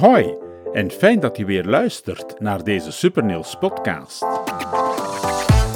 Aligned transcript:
Hoi 0.00 0.36
en 0.72 0.90
fijn 0.90 1.20
dat 1.20 1.36
je 1.36 1.44
weer 1.44 1.64
luistert 1.64 2.40
naar 2.40 2.64
deze 2.64 2.92
Supernails 2.92 3.56
podcast. 3.58 4.24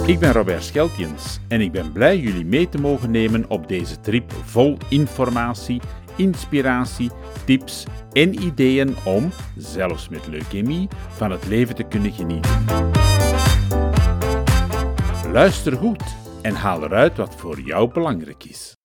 Ik 0.07 0.19
ben 0.19 0.33
Robert 0.33 0.65
Scheltjens 0.65 1.39
en 1.49 1.61
ik 1.61 1.73
ben 1.73 1.93
blij 1.93 2.19
jullie 2.19 2.45
mee 2.45 2.69
te 2.69 2.79
mogen 2.79 3.11
nemen 3.11 3.45
op 3.48 3.69
deze 3.69 4.01
trip 4.01 4.33
vol 4.33 4.77
informatie, 4.88 5.80
inspiratie, 6.17 7.11
tips 7.45 7.85
en 8.13 8.43
ideeën 8.43 8.97
om, 9.04 9.31
zelfs 9.56 10.09
met 10.09 10.27
leukemie, 10.27 10.89
van 11.09 11.31
het 11.31 11.47
leven 11.47 11.75
te 11.75 11.83
kunnen 11.83 12.13
genieten. 12.13 12.65
Luister 15.33 15.77
goed 15.77 16.02
en 16.43 16.55
haal 16.55 16.84
eruit 16.84 17.16
wat 17.16 17.37
voor 17.37 17.61
jou 17.61 17.93
belangrijk 17.93 18.45
is. 18.45 18.80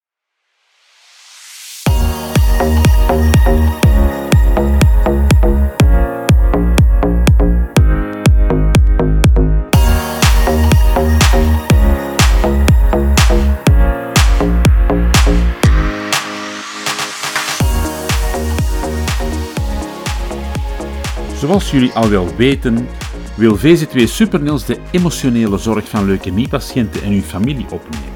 Zoals 21.45 21.71
jullie 21.71 21.91
al 21.91 22.09
wel 22.09 22.35
weten, 22.35 22.87
wil 23.35 23.57
VZ2 23.57 24.03
Supernils 24.03 24.65
de 24.65 24.77
emotionele 24.91 25.57
zorg 25.57 25.89
van 25.89 26.05
leukemiepatiënten 26.05 27.01
en 27.01 27.11
hun 27.11 27.23
familie 27.23 27.65
opnemen. 27.69 28.13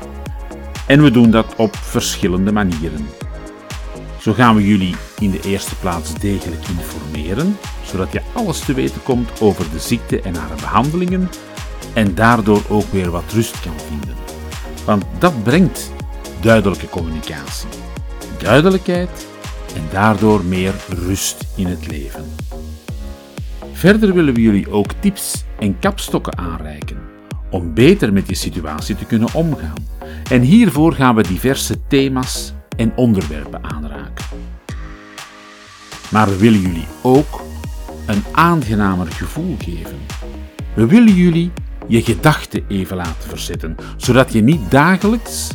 En 0.87 1.03
we 1.03 1.11
doen 1.11 1.31
dat 1.31 1.55
op 1.55 1.75
verschillende 1.75 2.51
manieren. 2.51 3.07
Zo 4.19 4.33
gaan 4.33 4.55
we 4.55 4.67
jullie 4.67 4.95
in 5.19 5.31
de 5.31 5.39
eerste 5.41 5.75
plaats 5.75 6.13
degelijk 6.13 6.67
informeren, 6.67 7.57
zodat 7.85 8.11
je 8.11 8.21
alles 8.33 8.59
te 8.59 8.73
weten 8.73 9.03
komt 9.03 9.41
over 9.41 9.65
de 9.71 9.79
ziekte 9.79 10.21
en 10.21 10.35
haar 10.35 10.55
behandelingen 10.59 11.29
en 11.93 12.15
daardoor 12.15 12.61
ook 12.69 12.91
weer 12.91 13.11
wat 13.11 13.31
rust 13.33 13.59
kan 13.59 13.79
vinden. 13.89 14.15
Want 14.85 15.03
dat 15.19 15.43
brengt 15.43 15.91
duidelijke 16.41 16.89
communicatie, 16.89 17.69
duidelijkheid 18.37 19.27
en 19.75 19.83
daardoor 19.91 20.43
meer 20.43 20.73
rust 20.87 21.45
in 21.55 21.67
het 21.67 21.87
leven. 21.87 22.48
Verder 23.79 24.13
willen 24.13 24.33
we 24.33 24.41
jullie 24.41 24.71
ook 24.71 24.91
tips 24.91 25.43
en 25.59 25.79
kapstokken 25.79 26.37
aanreiken 26.37 26.97
om 27.49 27.73
beter 27.73 28.13
met 28.13 28.27
je 28.27 28.35
situatie 28.35 28.95
te 28.95 29.05
kunnen 29.05 29.33
omgaan. 29.33 29.87
En 30.31 30.41
hiervoor 30.41 30.93
gaan 30.93 31.15
we 31.15 31.23
diverse 31.23 31.87
thema's 31.87 32.53
en 32.77 32.91
onderwerpen 32.95 33.63
aanraken. 33.63 34.25
Maar 36.11 36.29
we 36.29 36.37
willen 36.37 36.61
jullie 36.61 36.85
ook 37.01 37.41
een 38.05 38.23
aangenamer 38.31 39.07
gevoel 39.07 39.55
geven. 39.59 39.97
We 40.73 40.85
willen 40.85 41.15
jullie 41.15 41.51
je 41.87 42.01
gedachten 42.01 42.63
even 42.67 42.95
laten 42.95 43.29
verzetten, 43.29 43.75
zodat 43.97 44.33
je 44.33 44.41
niet 44.41 44.71
dagelijks 44.71 45.51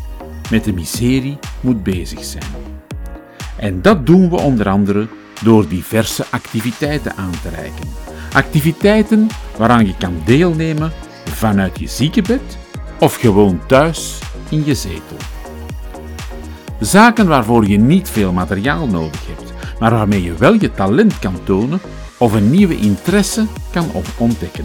met 0.50 0.64
de 0.64 0.72
miserie 0.72 1.38
moet 1.61 1.83
bezig 1.83 2.25
zijn. 2.25 2.53
En 3.56 3.83
dat 3.83 4.06
doen 4.06 4.31
we 4.31 4.36
onder 4.36 4.69
andere 4.69 5.06
door 5.42 5.69
diverse 5.69 6.25
activiteiten 6.31 7.16
aan 7.16 7.41
te 7.42 7.48
reiken. 7.48 8.13
Activiteiten 8.34 9.28
waaraan 9.56 9.86
je 9.86 9.96
kan 9.98 10.22
deelnemen 10.24 10.92
vanuit 11.24 11.78
je 11.78 11.88
ziekenbed 11.88 12.58
of 12.98 13.14
gewoon 13.14 13.60
thuis 13.66 14.18
in 14.48 14.64
je 14.64 14.74
zetel. 14.74 15.16
Zaken 16.80 17.26
waarvoor 17.26 17.66
je 17.66 17.78
niet 17.78 18.08
veel 18.08 18.32
materiaal 18.32 18.86
nodig 18.86 19.26
hebt, 19.26 19.52
maar 19.78 19.91
waarmee 19.91 20.22
je 20.22 20.34
wel 20.34 20.52
je 20.52 20.72
talent 20.72 21.18
kan 21.18 21.44
tonen 21.44 21.80
of 22.18 22.32
een 22.32 22.50
nieuwe 22.50 22.76
interesse 22.76 23.46
kan 23.72 23.91
ontdekken. 24.18 24.64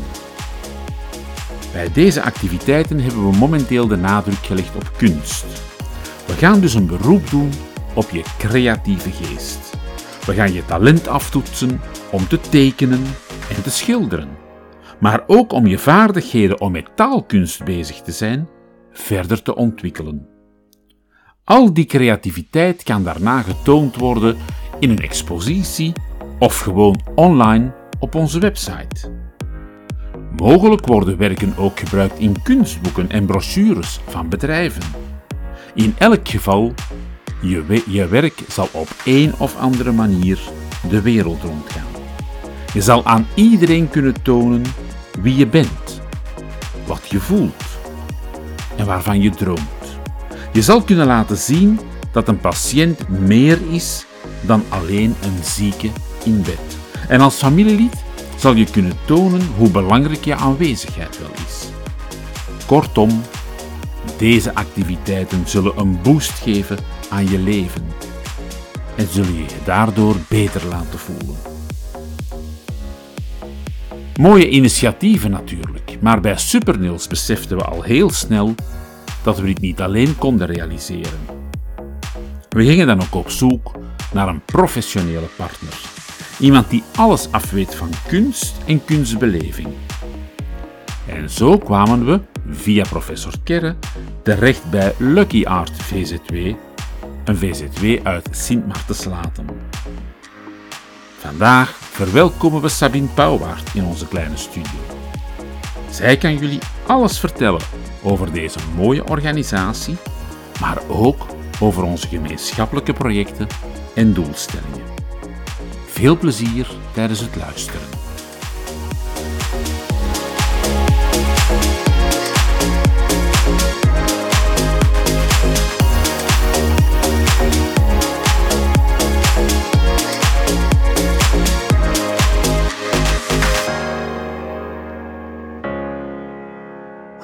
Bij 1.72 1.92
deze 1.94 2.22
activiteiten 2.22 3.00
hebben 3.00 3.32
we 3.32 3.38
momenteel 3.38 3.88
de 3.88 3.98
nadruk 3.98 4.46
gelegd 4.46 4.76
op 4.76 4.92
kunst. 4.98 5.46
We 6.26 6.34
gaan 6.34 6.60
dus 6.60 6.74
een 6.74 6.88
beroep 6.88 7.30
doen 7.30 7.52
op 7.94 8.10
je 8.10 8.24
creatieve 8.38 9.12
geest. 9.12 9.60
We 10.26 10.34
gaan 10.34 10.54
je 10.54 10.66
talent 10.66 11.08
aftoetsen 11.08 11.82
om 12.12 12.28
te 12.28 12.40
tekenen 12.40 13.06
en 13.56 13.64
te 13.64 13.70
schilderen, 13.70 14.30
maar 15.00 15.24
ook 15.28 15.54
om 15.54 15.68
je 15.68 15.78
vaardigheden 15.78 16.62
om 16.62 16.72
met 16.72 16.90
taalkunst 16.96 17.64
bezig 17.64 18.02
te 18.02 18.12
zijn 18.12 18.48
verder 18.92 19.42
te 19.42 19.56
ontwikkelen. 19.56 20.28
Al 21.44 21.74
die 21.74 21.86
creativiteit 21.86 22.84
kan 22.84 23.04
daarna 23.04 23.42
getoond 23.42 23.96
worden 23.96 24.38
in 24.80 24.90
een 24.90 25.00
expositie 25.00 25.94
of 26.40 26.60
gewoon 26.60 27.02
online 27.16 27.72
op 28.00 28.16
onze 28.16 28.40
website. 28.40 29.12
Mogelijk 30.36 30.86
worden 30.86 31.18
werken 31.18 31.58
ook 31.58 31.80
gebruikt 31.80 32.20
in 32.20 32.42
kunstboeken 32.42 33.10
en 33.10 33.26
brochures 33.26 34.00
van 34.08 34.30
bedrijven. 34.30 34.84
In 35.74 35.96
elk 35.98 36.28
geval, 36.28 36.74
je, 37.42 37.84
je 37.88 38.08
werk 38.08 38.44
zal 38.48 38.68
op 38.72 38.88
een 39.06 39.34
of 39.38 39.58
andere 39.58 39.92
manier 39.92 40.40
de 40.90 41.02
wereld 41.02 41.44
rondgaan. 41.44 41.99
Je 42.74 42.82
zal 42.82 43.06
aan 43.06 43.28
iedereen 43.34 43.90
kunnen 43.90 44.22
tonen 44.22 44.64
wie 45.22 45.36
je 45.36 45.48
bent, 45.48 46.02
wat 46.86 47.02
je 47.10 47.20
voelt 47.20 47.64
en 48.76 48.86
waarvan 48.86 49.22
je 49.22 49.30
droomt. 49.30 50.00
Je 50.54 50.62
zal 50.62 50.82
kunnen 50.82 51.08
laten 51.08 51.38
zien 51.38 51.80
dat 52.12 52.28
een 52.28 52.40
patiënt 52.40 53.10
meer 53.10 53.60
is 53.70 54.06
dan 54.42 54.64
alleen 54.70 55.16
een 55.22 55.44
zieke 55.44 55.90
in 56.24 56.42
bed. 56.42 56.78
En 57.08 57.22
als 57.22 57.36
familielid 57.36 57.94
zal 58.36 58.56
je 58.56 58.66
kunnen 58.72 58.98
tonen 59.06 59.42
hoe 59.58 59.70
belangrijk 59.70 60.26
je 60.26 60.36
aanwezigheid 60.36 61.20
wel 61.20 61.32
is. 61.48 61.68
Kortom, 62.66 63.22
deze 64.18 64.56
activiteiten 64.56 65.44
zullen 65.46 65.78
een 65.78 66.02
boost 66.02 66.32
geven 66.32 66.78
aan 67.10 67.30
je 67.30 67.40
leven 67.40 67.88
en 68.96 69.08
zullen 69.12 69.36
je 69.36 69.46
daardoor 69.66 70.16
beter 70.28 70.66
laten 70.66 71.00
voelen. 71.00 71.59
Mooie 74.20 74.50
initiatieven 74.50 75.32
natuurlijk, 75.32 75.98
maar 76.02 76.22
bij 76.22 76.38
Supernails 76.38 77.08
beseften 77.08 77.58
we 77.58 77.64
al 77.64 77.82
heel 77.82 78.10
snel 78.10 78.56
dat 79.24 79.40
we 79.40 79.46
dit 79.46 79.60
niet 79.60 79.82
alleen 79.82 80.18
konden 80.18 80.48
realiseren. 80.48 81.20
We 82.50 82.66
gingen 82.66 82.88
dan 82.88 83.02
ook 83.02 83.16
op 83.16 83.30
zoek 83.30 83.72
naar 84.14 84.28
een 84.28 84.42
professionele 84.46 85.28
partner. 85.36 85.80
Iemand 86.40 86.70
die 86.70 86.84
alles 86.96 87.32
afweet 87.32 87.76
van 87.76 87.90
kunst 88.08 88.56
en 88.66 88.86
kunstbeleving. 88.86 89.68
En 91.08 91.30
zo 91.30 91.58
kwamen 91.58 92.06
we, 92.06 92.20
via 92.50 92.84
professor 92.90 93.34
Kerre, 93.44 93.76
terecht 94.24 94.70
bij 94.70 94.94
Lucky 94.98 95.46
Art 95.46 95.72
VZ2, 95.72 96.36
een 97.26 97.38
VZ2 97.38 98.04
uit 98.04 98.30
Sint 98.32 98.68
Maartenslaten. 98.68 99.46
Vandaag 101.20 101.70
verwelkomen 101.70 102.62
we 102.62 102.70
Sabine 102.70 103.08
Pauwaard 103.08 103.74
in 103.74 103.86
onze 103.86 104.08
kleine 104.08 104.38
studio. 104.38 104.80
Zij 105.90 106.18
kan 106.18 106.38
jullie 106.38 106.60
alles 106.88 107.20
vertellen 107.20 107.62
over 108.04 108.32
deze 108.32 108.60
mooie 108.76 109.06
organisatie, 109.06 109.98
maar 110.60 110.78
ook 110.88 111.26
over 111.60 111.84
onze 111.84 112.08
gemeenschappelijke 112.08 112.94
projecten 112.94 113.48
en 113.96 114.14
doelstellingen. 114.14 114.86
Veel 115.88 116.18
plezier 116.18 116.68
tijdens 116.94 117.20
het 117.20 117.36
luisteren. 117.36 117.99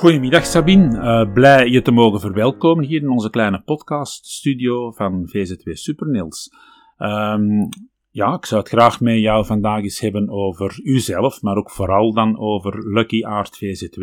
Goedemiddag 0.05 0.45
Sabine, 0.45 0.97
uh, 0.97 1.33
blij 1.33 1.69
je 1.69 1.81
te 1.81 1.91
mogen 1.91 2.19
verwelkomen 2.19 2.85
hier 2.85 3.01
in 3.01 3.09
onze 3.09 3.29
kleine 3.29 3.61
podcaststudio 3.61 4.91
van 4.91 5.29
VZ2 5.29 5.71
Supernails. 5.71 6.53
Um, 6.97 7.69
ja, 8.09 8.33
ik 8.33 8.45
zou 8.45 8.61
het 8.61 8.69
graag 8.69 9.01
met 9.01 9.19
jou 9.19 9.45
vandaag 9.45 9.83
eens 9.83 9.99
hebben 9.99 10.29
over 10.29 10.79
uzelf, 10.83 11.41
maar 11.41 11.55
ook 11.55 11.71
vooral 11.71 12.13
dan 12.13 12.39
over 12.39 12.93
Lucky 12.93 13.23
Art 13.23 13.55
VZ2. 13.55 13.99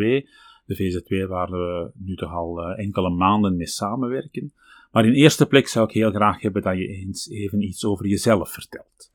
De 0.65 0.75
VZ2 0.75 1.27
waar 1.27 1.51
we 1.51 1.91
nu 1.93 2.15
toch 2.15 2.33
al 2.33 2.59
uh, 2.59 2.79
enkele 2.79 3.09
maanden 3.09 3.55
mee 3.57 3.67
samenwerken. 3.67 4.53
Maar 4.91 5.05
in 5.05 5.13
eerste 5.13 5.45
plek 5.45 5.67
zou 5.67 5.85
ik 5.85 5.93
heel 5.93 6.11
graag 6.11 6.41
hebben 6.41 6.61
dat 6.61 6.77
je 6.77 6.87
eens 6.87 7.29
even 7.29 7.61
iets 7.61 7.85
over 7.85 8.07
jezelf 8.07 8.51
vertelt. 8.51 9.11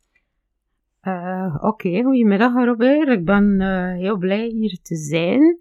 Uh, 1.03 1.57
Oké, 1.61 2.03
goedemiddag 2.03 2.65
Robert. 2.65 3.09
Ik 3.09 3.25
ben 3.25 3.61
heel 3.99 4.17
blij 4.17 4.47
hier 4.47 4.79
te 4.83 4.97
zijn. 4.97 5.59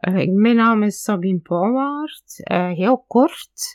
Mijn 0.00 0.56
naam 0.56 0.82
is 0.82 1.02
Sabine 1.02 1.38
Pauwaard. 1.38 2.50
Uh, 2.50 2.70
heel 2.70 3.04
kort. 3.06 3.74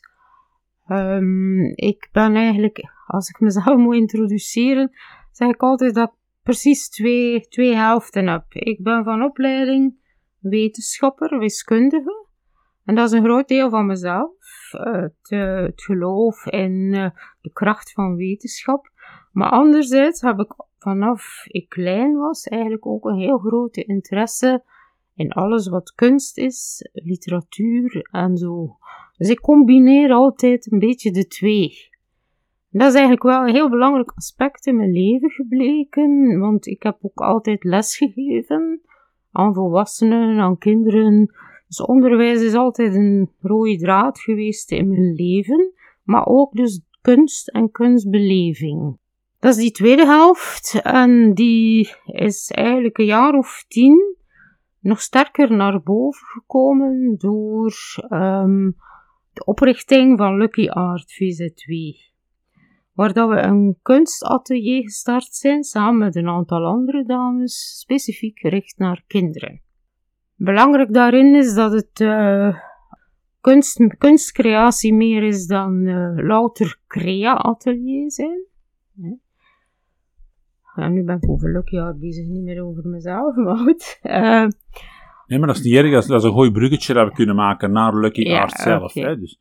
Um, 0.88 1.74
ik 1.76 2.10
ben 2.12 2.36
eigenlijk, 2.36 2.82
als 3.08 3.30
ik 3.30 3.40
mezelf 3.40 3.78
moet 3.84 3.96
introduceren, 3.96 4.92
zeg 5.32 5.50
ik 5.50 5.62
altijd 5.62 5.96
dat 5.96 6.10
ik 6.10 6.16
precies 6.44 6.90
twee, 6.90 7.48
twee 7.48 7.76
helften 7.76 8.28
heb. 8.28 8.46
Ik 8.50 8.84
ben 8.84 9.04
van 9.04 9.24
opleiding 9.24 9.96
wetenschapper, 10.40 11.40
wiskundige. 11.40 12.26
En 12.86 12.96
dat 12.96 13.12
is 13.12 13.18
een 13.18 13.24
groot 13.24 13.48
deel 13.48 13.70
van 13.70 13.86
mezelf. 13.86 14.32
Het, 14.72 15.30
uh, 15.30 15.62
het 15.62 15.84
geloof 15.84 16.46
in 16.46 16.92
de 17.42 17.52
kracht 17.54 17.92
van 17.92 18.16
wetenschap. 18.16 18.90
Maar 19.32 19.50
anderzijds 19.50 20.22
heb 20.22 20.40
ik 20.40 20.54
vanaf 20.78 21.46
ik 21.46 21.70
klein 21.70 22.16
was 22.16 22.44
eigenlijk 22.44 22.86
ook 22.86 23.06
een 23.06 23.20
heel 23.20 23.38
grote 23.38 23.84
interesse 23.84 24.64
in 25.16 25.32
alles 25.32 25.68
wat 25.68 25.94
kunst 25.94 26.38
is, 26.38 26.90
literatuur 26.94 28.08
en 28.12 28.38
zo. 28.38 28.78
Dus 29.18 29.30
ik 29.30 29.40
combineer 29.40 30.12
altijd 30.12 30.72
een 30.72 30.80
beetje 30.80 31.12
de 31.12 31.28
twee. 31.28 31.94
Dat 32.70 32.88
is 32.88 32.94
eigenlijk 32.94 33.24
wel 33.24 33.42
een 33.42 33.54
heel 33.54 33.70
belangrijk 33.70 34.12
aspect 34.16 34.66
in 34.66 34.76
mijn 34.76 34.92
leven 34.92 35.30
gebleken, 35.30 36.40
want 36.40 36.68
ik 36.68 36.84
heb 36.84 36.98
ook 37.02 37.20
altijd 37.20 37.64
lesgegeven 37.64 38.82
aan 39.32 39.54
volwassenen, 39.54 40.40
aan 40.40 40.58
kinderen. 40.58 41.34
Dus 41.68 41.82
onderwijs 41.82 42.42
is 42.42 42.54
altijd 42.54 42.96
een 42.96 43.30
rode 43.40 43.78
draad 43.78 44.20
geweest 44.20 44.72
in 44.72 44.88
mijn 44.88 45.14
leven, 45.14 45.74
maar 46.04 46.26
ook 46.26 46.54
dus 46.54 46.82
kunst 47.02 47.50
en 47.50 47.72
kunstbeleving. 47.72 48.98
Dat 49.40 49.56
is 49.56 49.62
die 49.62 49.72
tweede 49.72 50.06
helft 50.06 50.80
en 50.84 51.34
die 51.34 51.90
is 52.06 52.52
eigenlijk 52.52 52.98
een 52.98 53.06
jaar 53.06 53.34
of 53.34 53.66
tien 53.68 54.16
nog 54.86 55.02
sterker 55.02 55.52
naar 55.52 55.82
boven 55.84 56.28
gekomen 56.28 57.16
door 57.18 57.74
um, 58.10 58.76
de 59.34 59.46
oprichting 59.46 60.18
van 60.18 60.38
Lucky 60.38 60.68
Art 60.70 61.14
VZW. 61.14 61.72
Waar 62.94 63.14
dat 63.14 63.30
we 63.30 63.36
een 63.36 63.78
kunstatelier 63.82 64.82
gestart 64.82 65.36
zijn 65.36 65.64
samen 65.64 65.98
met 65.98 66.16
een 66.16 66.28
aantal 66.28 66.66
andere 66.66 67.06
dames, 67.06 67.80
specifiek 67.80 68.40
gericht 68.40 68.78
naar 68.78 69.04
kinderen. 69.08 69.62
Belangrijk 70.36 70.94
daarin 70.94 71.36
is 71.36 71.54
dat 71.54 71.72
het 71.72 72.00
uh, 72.00 72.58
kunst, 73.42 73.98
kunstcreatie 73.98 74.94
meer 74.94 75.24
is 75.24 75.46
dan 75.46 75.74
uh, 75.74 76.28
louter 76.28 76.80
crea-atelier 76.88 78.12
zijn. 78.12 78.46
Ja, 80.76 80.88
nu 80.88 81.04
ben 81.04 81.16
ik 81.16 81.30
over 81.30 81.52
Lucky 81.52 81.78
Art 81.78 82.00
bezig, 82.00 82.28
niet 82.28 82.44
meer 82.44 82.66
over 82.66 82.88
mezelf, 82.88 83.36
maar 83.46 83.58
goed. 83.58 84.00
Uh, 84.04 84.48
Nee, 85.28 85.40
maar 85.40 85.48
dat 85.48 85.58
is 85.58 85.64
niet 85.64 85.74
erg. 85.74 86.06
Dat 86.06 86.20
is, 86.20 86.24
een 86.24 86.32
goed 86.32 86.54
bruggetje 86.54 86.94
dat 86.94 87.08
we 87.08 87.14
kunnen 87.14 87.36
maken 87.36 87.72
naar 87.72 87.96
Lucky 87.96 88.22
ja, 88.22 88.42
Art 88.42 88.52
zelf. 88.52 88.94
Hè, 88.94 89.20
dus. 89.20 89.40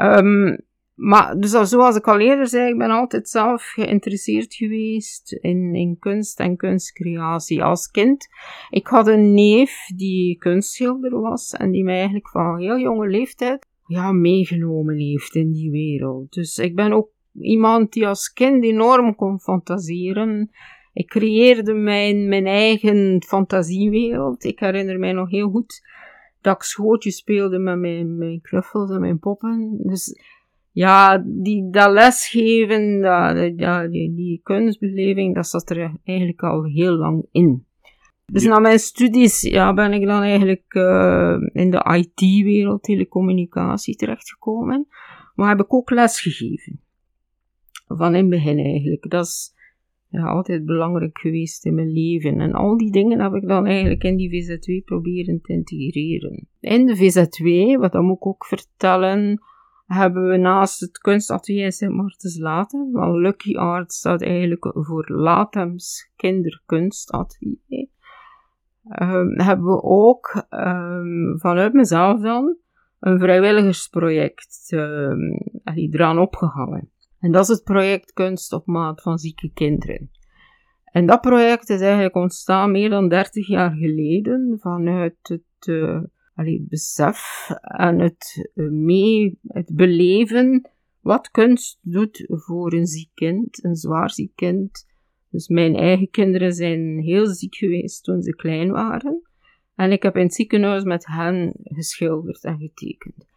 Um, 0.00 0.58
maar 0.94 1.36
dus 1.36 1.50
zoals 1.50 1.96
ik 1.96 2.08
al 2.08 2.20
eerder 2.20 2.48
zei, 2.48 2.70
ik 2.70 2.78
ben 2.78 2.90
altijd 2.90 3.28
zelf 3.28 3.62
geïnteresseerd 3.62 4.54
geweest 4.54 5.32
in, 5.32 5.74
in 5.74 5.96
kunst 5.98 6.40
en 6.40 6.56
kunstcreatie 6.56 7.62
als 7.62 7.90
kind. 7.90 8.28
Ik 8.70 8.86
had 8.86 9.06
een 9.06 9.34
neef 9.34 9.86
die 9.96 10.38
kunstschilder 10.38 11.20
was 11.20 11.52
en 11.52 11.70
die 11.70 11.84
mij 11.84 11.94
eigenlijk 11.94 12.28
van 12.28 12.58
heel 12.58 12.78
jonge 12.78 13.08
leeftijd 13.08 13.66
ja, 13.86 14.12
meegenomen 14.12 14.96
heeft 14.96 15.34
in 15.34 15.52
die 15.52 15.70
wereld. 15.70 16.32
Dus 16.32 16.58
ik 16.58 16.74
ben 16.74 16.92
ook 16.92 17.08
iemand 17.40 17.92
die 17.92 18.06
als 18.06 18.32
kind 18.32 18.64
enorm 18.64 19.14
kon 19.14 19.40
fantaseren 19.40 20.50
ik 20.92 21.08
creëerde 21.08 21.74
mijn, 21.74 22.28
mijn 22.28 22.46
eigen 22.46 23.22
fantasiewereld. 23.22 24.44
Ik 24.44 24.58
herinner 24.58 24.98
mij 24.98 25.12
nog 25.12 25.30
heel 25.30 25.50
goed 25.50 25.82
dat 26.40 26.54
ik 26.54 26.62
schootjes 26.62 27.16
speelde 27.16 27.58
met 27.58 27.78
mijn, 27.78 28.18
mijn 28.18 28.40
knuffels 28.40 28.90
en 28.90 29.00
mijn 29.00 29.18
poppen. 29.18 29.78
Dus 29.82 30.20
ja, 30.70 31.24
die, 31.26 31.70
dat 31.70 31.92
lesgeven, 31.92 33.00
dat, 33.00 33.52
ja, 33.56 33.88
die, 33.88 34.14
die 34.14 34.40
kunstbeleving, 34.42 35.34
dat 35.34 35.46
zat 35.46 35.70
er 35.70 35.96
eigenlijk 36.04 36.42
al 36.42 36.64
heel 36.64 36.94
lang 36.94 37.26
in. 37.30 37.66
Dus 38.32 38.44
na 38.44 38.58
mijn 38.58 38.78
studies 38.78 39.40
ja, 39.40 39.74
ben 39.74 39.92
ik 39.92 40.06
dan 40.06 40.22
eigenlijk 40.22 40.74
uh, 40.74 41.36
in 41.52 41.70
de 41.70 42.04
IT-wereld, 42.14 42.82
telecommunicatie 42.82 43.96
terechtgekomen. 43.96 44.86
Maar 45.34 45.48
heb 45.48 45.60
ik 45.60 45.74
ook 45.74 45.90
lesgegeven. 45.90 46.81
Van 47.86 48.14
in 48.14 48.20
het 48.20 48.30
begin 48.30 48.58
eigenlijk. 48.58 49.10
Dat 49.10 49.24
is 49.24 49.54
ja, 50.08 50.22
altijd 50.22 50.64
belangrijk 50.64 51.18
geweest 51.18 51.64
in 51.64 51.74
mijn 51.74 51.92
leven. 51.92 52.40
En 52.40 52.52
al 52.52 52.76
die 52.76 52.92
dingen 52.92 53.20
heb 53.20 53.34
ik 53.34 53.48
dan 53.48 53.66
eigenlijk 53.66 54.04
in 54.04 54.16
die 54.16 54.30
VZ2 54.30 54.84
proberen 54.84 55.40
te 55.40 55.52
integreren. 55.52 56.48
In 56.60 56.86
de 56.86 56.96
VZ2, 56.96 57.80
wat 57.80 57.92
dan 57.92 58.04
moet 58.04 58.16
ik 58.16 58.26
ook 58.26 58.46
vertellen, 58.46 59.42
hebben 59.86 60.28
we 60.28 60.36
naast 60.36 60.80
het 60.80 60.98
kunstatelier 60.98 61.64
in 61.64 61.72
Sint 61.72 61.94
Martens 61.94 62.38
Latem, 62.38 62.92
want 62.92 63.16
Lucky 63.16 63.56
Art 63.56 63.92
staat 63.92 64.22
eigenlijk 64.22 64.70
voor 64.74 65.10
Latems 65.10 66.10
kinderkunstatelier, 66.16 67.88
um, 69.00 69.40
hebben 69.40 69.66
we 69.66 69.82
ook 69.82 70.46
um, 70.50 71.38
vanuit 71.38 71.72
mezelf 71.72 72.20
dan 72.20 72.56
een 73.00 73.18
vrijwilligersproject 73.18 74.72
um, 74.74 75.38
die 75.74 75.94
eraan 75.94 76.18
opgehangen. 76.18 76.90
En 77.22 77.32
dat 77.32 77.42
is 77.42 77.48
het 77.48 77.64
project 77.64 78.12
Kunst 78.12 78.52
op 78.52 78.66
Maat 78.66 79.02
van 79.02 79.18
Zieke 79.18 79.50
Kinderen. 79.54 80.10
En 80.84 81.06
dat 81.06 81.20
project 81.20 81.68
is 81.68 81.80
eigenlijk 81.80 82.14
ontstaan 82.14 82.70
meer 82.70 82.90
dan 82.90 83.08
30 83.08 83.46
jaar 83.46 83.70
geleden 83.70 84.56
vanuit 84.60 85.16
het, 85.22 85.66
uh, 85.68 86.00
het 86.34 86.68
besef 86.68 87.48
en 87.60 87.98
het, 87.98 88.50
uh, 88.54 88.70
mee, 88.70 89.38
het 89.46 89.74
beleven 89.74 90.70
wat 91.00 91.30
kunst 91.30 91.78
doet 91.82 92.24
voor 92.28 92.72
een 92.72 92.86
ziek 92.86 93.10
kind, 93.14 93.64
een 93.64 93.76
zwaar 93.76 94.10
ziek 94.10 94.32
kind. 94.34 94.86
Dus 95.30 95.48
mijn 95.48 95.76
eigen 95.76 96.10
kinderen 96.10 96.52
zijn 96.52 96.98
heel 96.98 97.26
ziek 97.26 97.54
geweest 97.54 98.04
toen 98.04 98.22
ze 98.22 98.34
klein 98.34 98.70
waren. 98.70 99.22
En 99.74 99.92
ik 99.92 100.02
heb 100.02 100.16
in 100.16 100.22
het 100.22 100.34
ziekenhuis 100.34 100.84
met 100.84 101.06
hen 101.06 101.52
geschilderd 101.62 102.44
en 102.44 102.58
getekend. 102.58 103.31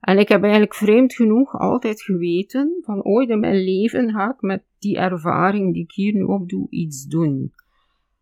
En 0.00 0.18
ik 0.18 0.28
heb 0.28 0.42
eigenlijk 0.42 0.74
vreemd 0.74 1.14
genoeg 1.14 1.58
altijd 1.58 2.02
geweten 2.02 2.78
van 2.80 3.02
ooit 3.02 3.28
in 3.28 3.40
mijn 3.40 3.64
leven 3.64 4.10
ga 4.10 4.30
ik 4.30 4.40
met 4.40 4.62
die 4.78 4.98
ervaring 4.98 5.72
die 5.72 5.82
ik 5.82 5.92
hier 5.92 6.14
nu 6.14 6.22
opdoe 6.22 6.66
iets 6.70 7.04
doen. 7.04 7.52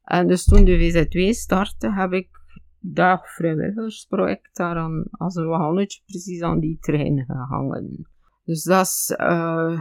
En 0.05 0.27
dus 0.27 0.45
toen 0.45 0.65
de 0.65 0.79
VZW 0.79 1.33
startte, 1.33 1.93
heb 1.93 2.13
ik 2.13 2.29
dat 2.81 3.21
vrijwilligersproject 3.25 4.57
daaraan 4.57 5.05
als 5.11 5.35
een 5.35 5.47
wagonnetje 5.47 6.03
precies 6.07 6.43
aan 6.43 6.61
die 6.61 6.79
trein 6.81 7.25
gehangen. 7.25 8.07
Dus 8.45 8.63
dat 8.63 8.87
is, 8.87 9.15
uh, 9.21 9.81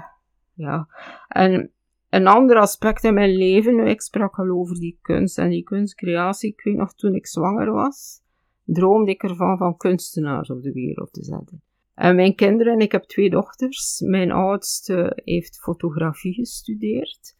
ja. 0.54 0.88
En 1.28 1.72
een 2.10 2.28
ander 2.28 2.58
aspect 2.58 3.04
in 3.04 3.14
mijn 3.14 3.36
leven, 3.36 3.88
ik 3.88 4.02
sprak 4.02 4.40
al 4.40 4.50
over 4.50 4.76
die 4.76 5.00
kunst 5.02 5.38
en 5.38 5.50
die 5.50 5.64
kunstcreatie. 5.64 6.52
Ik 6.52 6.64
weet 6.64 6.76
nog, 6.76 6.94
toen 6.94 7.16
ik 7.16 7.28
zwanger 7.28 7.72
was, 7.72 8.22
droomde 8.64 9.12
ik 9.12 9.24
ervan 9.24 9.58
van 9.58 9.78
kunstenaars 9.78 10.50
op 10.50 10.62
de 10.62 10.72
wereld 10.72 11.14
te 11.14 11.24
zetten. 11.24 11.62
En 11.98 12.16
mijn 12.16 12.36
kinderen, 12.36 12.80
ik 12.80 12.92
heb 12.92 13.04
twee 13.04 13.30
dochters. 13.30 14.00
Mijn 14.00 14.32
oudste 14.32 15.22
heeft 15.24 15.60
fotografie 15.60 16.34
gestudeerd. 16.34 17.36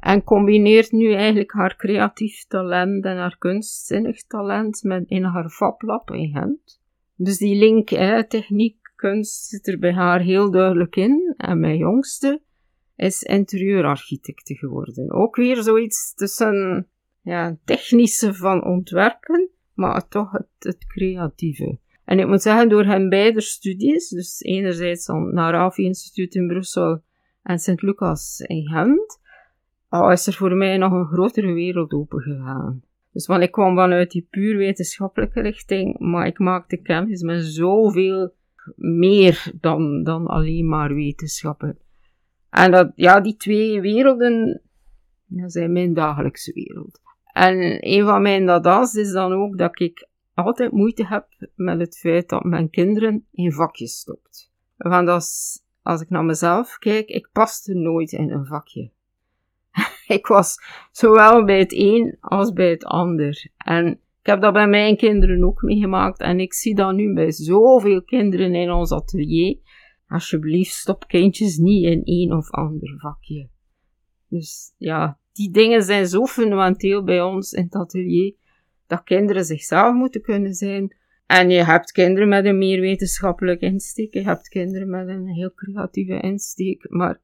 En 0.00 0.24
combineert 0.24 0.92
nu 0.92 1.12
eigenlijk 1.12 1.52
haar 1.52 1.76
creatief 1.76 2.46
talent 2.46 3.04
en 3.04 3.16
haar 3.16 3.38
kunstzinnig 3.38 4.22
talent 4.26 4.82
met 4.82 5.04
in 5.08 5.24
haar 5.24 5.50
fablab 5.50 6.10
in 6.10 6.30
Gent. 6.30 6.80
Dus 7.16 7.38
die 7.38 7.56
link, 7.56 7.88
hè, 7.88 8.28
techniek, 8.28 8.76
kunst 8.96 9.48
zit 9.48 9.66
er 9.66 9.78
bij 9.78 9.92
haar 9.92 10.20
heel 10.20 10.50
duidelijk 10.50 10.96
in. 10.96 11.34
En 11.36 11.60
mijn 11.60 11.76
jongste 11.76 12.42
is 12.96 13.22
interieurarchitecte 13.22 14.54
geworden. 14.54 15.12
Ook 15.12 15.36
weer 15.36 15.62
zoiets 15.62 16.14
tussen 16.14 16.88
ja, 17.20 17.56
technische 17.64 18.34
van 18.34 18.64
ontwerpen, 18.64 19.48
maar 19.74 20.08
toch 20.08 20.32
het, 20.32 20.48
het 20.58 20.86
creatieve. 20.86 21.78
En 22.12 22.18
ik 22.18 22.26
moet 22.26 22.42
zeggen, 22.42 22.68
door 22.68 22.84
hen 22.84 23.08
beide 23.08 23.40
studies, 23.40 24.08
dus 24.08 24.40
enerzijds 24.40 25.08
aan 25.08 25.34
Narafi 25.34 25.82
Instituut 25.82 26.34
in 26.34 26.46
Brussel 26.46 27.02
en 27.42 27.58
Sint 27.58 27.82
Lucas 27.82 28.40
in 28.46 28.66
Gent, 28.66 29.20
is 30.10 30.26
er 30.26 30.32
voor 30.32 30.54
mij 30.54 30.76
nog 30.76 30.92
een 30.92 31.06
grotere 31.06 31.52
wereld 31.52 31.92
opengegaan. 31.92 32.82
Dus 33.12 33.26
want 33.26 33.42
ik 33.42 33.50
kwam 33.50 33.74
vanuit 33.76 34.10
die 34.10 34.26
puur 34.30 34.56
wetenschappelijke 34.56 35.40
richting, 35.40 35.98
maar 35.98 36.26
ik 36.26 36.38
maakte 36.38 36.76
kennis 36.76 37.22
met 37.22 37.44
zoveel 37.44 38.34
meer 38.76 39.52
dan, 39.60 40.02
dan 40.02 40.26
alleen 40.26 40.68
maar 40.68 40.94
wetenschappen. 40.94 41.78
En 42.50 42.70
dat, 42.70 42.92
ja, 42.94 43.20
die 43.20 43.36
twee 43.36 43.80
werelden 43.80 44.62
zijn 45.46 45.72
mijn 45.72 45.94
dagelijkse 45.94 46.52
wereld. 46.52 47.00
En 47.32 47.78
een 47.80 48.04
van 48.04 48.22
mijn 48.22 48.46
dadas 48.46 48.94
is 48.94 49.12
dan 49.12 49.32
ook 49.32 49.58
dat 49.58 49.80
ik 49.80 50.10
altijd 50.44 50.72
moeite 50.72 51.06
heb 51.06 51.26
met 51.54 51.80
het 51.80 51.98
feit 51.98 52.28
dat 52.28 52.44
mijn 52.44 52.70
kinderen 52.70 53.26
in 53.30 53.52
vakjes 53.52 53.98
stopt. 53.98 54.52
Want 54.76 55.08
als, 55.08 55.60
als 55.82 56.00
ik 56.00 56.10
naar 56.10 56.24
mezelf 56.24 56.78
kijk, 56.78 57.08
ik 57.08 57.28
paste 57.32 57.74
nooit 57.74 58.12
in 58.12 58.30
een 58.30 58.46
vakje. 58.46 58.90
ik 60.06 60.26
was 60.26 60.56
zowel 60.90 61.44
bij 61.44 61.58
het 61.58 61.72
een 61.72 62.16
als 62.20 62.52
bij 62.52 62.70
het 62.70 62.84
ander. 62.84 63.50
En 63.56 63.86
ik 64.20 64.26
heb 64.26 64.40
dat 64.40 64.52
bij 64.52 64.68
mijn 64.68 64.96
kinderen 64.96 65.44
ook 65.44 65.62
meegemaakt. 65.62 66.20
En 66.20 66.40
ik 66.40 66.52
zie 66.52 66.74
dat 66.74 66.94
nu 66.94 67.14
bij 67.14 67.32
zoveel 67.32 68.02
kinderen 68.02 68.54
in 68.54 68.70
ons 68.70 68.92
atelier. 68.92 69.58
Alsjeblieft, 70.08 70.72
stop 70.72 71.06
kindjes 71.06 71.56
niet 71.56 71.84
in 71.84 72.04
één 72.04 72.32
of 72.32 72.50
ander 72.50 72.94
vakje. 72.98 73.48
Dus 74.28 74.74
ja, 74.76 75.18
die 75.32 75.50
dingen 75.50 75.82
zijn 75.82 76.06
zo 76.06 76.26
fundamenteel 76.26 77.04
bij 77.04 77.22
ons 77.22 77.52
in 77.52 77.64
het 77.64 77.74
atelier, 77.74 78.34
dat 78.92 79.04
kinderen 79.04 79.44
zichzelf 79.44 79.94
moeten 79.94 80.22
kunnen 80.22 80.54
zijn. 80.54 80.96
En 81.26 81.50
je 81.50 81.64
hebt 81.64 81.92
kinderen 81.92 82.28
met 82.28 82.44
een 82.44 82.58
meer 82.58 82.80
wetenschappelijk 82.80 83.60
insteek, 83.60 84.14
je 84.14 84.22
hebt 84.22 84.48
kinderen 84.48 84.90
met 84.90 85.08
een 85.08 85.26
heel 85.26 85.52
creatieve 85.54 86.20
insteek, 86.20 86.86
maar 86.90 87.20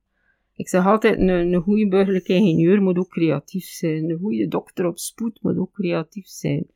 ik 0.54 0.68
zeg 0.68 0.86
altijd, 0.86 1.18
een, 1.18 1.28
een 1.28 1.60
goede 1.60 1.88
burgerlijke 1.88 2.32
ingenieur 2.32 2.82
moet 2.82 2.98
ook 2.98 3.08
creatief 3.08 3.64
zijn. 3.64 4.10
Een 4.10 4.18
goede 4.18 4.48
dokter 4.48 4.86
op 4.86 4.98
spoed 4.98 5.38
moet 5.42 5.56
ook 5.56 5.72
creatief 5.72 6.26
zijn. 6.26 6.66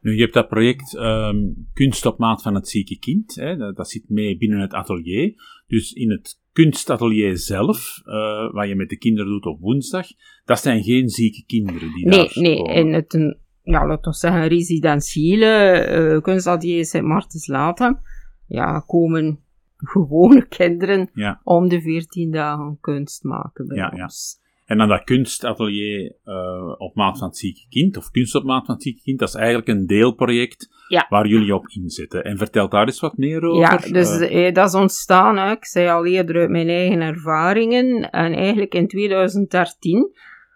Nu, 0.00 0.14
je 0.14 0.20
hebt 0.20 0.34
dat 0.34 0.48
project 0.48 0.94
um, 0.94 1.68
Kunst 1.72 2.06
op 2.06 2.18
maat 2.18 2.42
van 2.42 2.54
het 2.54 2.68
zieke 2.68 2.98
kind. 2.98 3.34
Hè, 3.34 3.56
dat, 3.56 3.76
dat, 3.76 3.90
zit 3.90 4.08
mee 4.08 4.36
binnen 4.36 4.60
het 4.60 4.72
atelier. 4.72 5.34
Dus 5.66 5.92
in 5.92 6.10
het 6.10 6.40
kunstatelier 6.52 7.36
zelf, 7.36 8.02
uh, 8.04 8.52
wat 8.52 8.68
je 8.68 8.74
met 8.74 8.88
de 8.88 8.98
kinderen 8.98 9.30
doet 9.30 9.46
op 9.46 9.60
woensdag, 9.60 10.06
dat 10.44 10.60
zijn 10.60 10.82
geen 10.82 11.08
zieke 11.08 11.44
kinderen 11.46 11.92
die 11.94 12.06
nee, 12.06 12.18
daar 12.18 12.32
Nee, 12.34 12.56
komen. 12.56 12.74
in 12.74 12.92
het, 12.92 13.36
ja, 13.70 13.86
laten 13.86 14.10
we 14.10 14.16
zeggen, 14.16 14.48
residentiële 14.48 15.86
uh, 15.90 16.20
kunstatelier 16.20 16.84
Sint 16.84 17.04
Martens 17.04 17.46
Latem, 17.46 18.00
ja, 18.46 18.80
komen 18.86 19.40
gewone 19.76 20.46
kinderen 20.48 21.10
ja. 21.12 21.40
om 21.44 21.68
de 21.68 21.80
14 21.80 22.30
dagen 22.30 22.78
kunst 22.80 23.22
maken 23.22 23.66
bij 23.66 23.76
ja, 23.76 23.92
ons. 24.02 24.38
Ja. 24.40 24.46
En 24.64 24.78
dan 24.78 24.88
dat 24.88 25.04
kunstatelier 25.04 26.16
uh, 26.24 26.74
op 26.78 26.94
maat 26.94 27.18
van 27.18 27.28
het 27.28 27.36
zieke 27.36 27.66
kind, 27.68 27.96
of 27.96 28.10
kunst 28.10 28.34
op 28.34 28.44
maat 28.44 28.66
van 28.66 28.74
het 28.74 28.82
zieke 28.82 29.02
kind, 29.02 29.18
dat 29.18 29.28
is 29.28 29.34
eigenlijk 29.34 29.68
een 29.68 29.86
deelproject 29.86 30.68
ja. 30.88 31.06
waar 31.08 31.26
jullie 31.26 31.54
op 31.54 31.68
inzetten. 31.68 32.24
En 32.24 32.38
vertel 32.38 32.68
daar 32.68 32.86
eens 32.86 33.00
wat 33.00 33.16
meer 33.16 33.42
over. 33.42 33.60
Ja, 33.60 33.76
dus 33.92 34.30
uh, 34.30 34.52
dat 34.52 34.68
is 34.68 34.74
ontstaan, 34.74 35.36
hè. 35.36 35.50
ik 35.50 35.64
zei 35.64 35.88
al 35.88 36.06
eerder 36.06 36.36
uit 36.36 36.50
mijn 36.50 36.68
eigen 36.68 37.00
ervaringen. 37.00 38.10
En 38.10 38.32
eigenlijk 38.32 38.74
in 38.74 38.88
2013, 38.88 40.10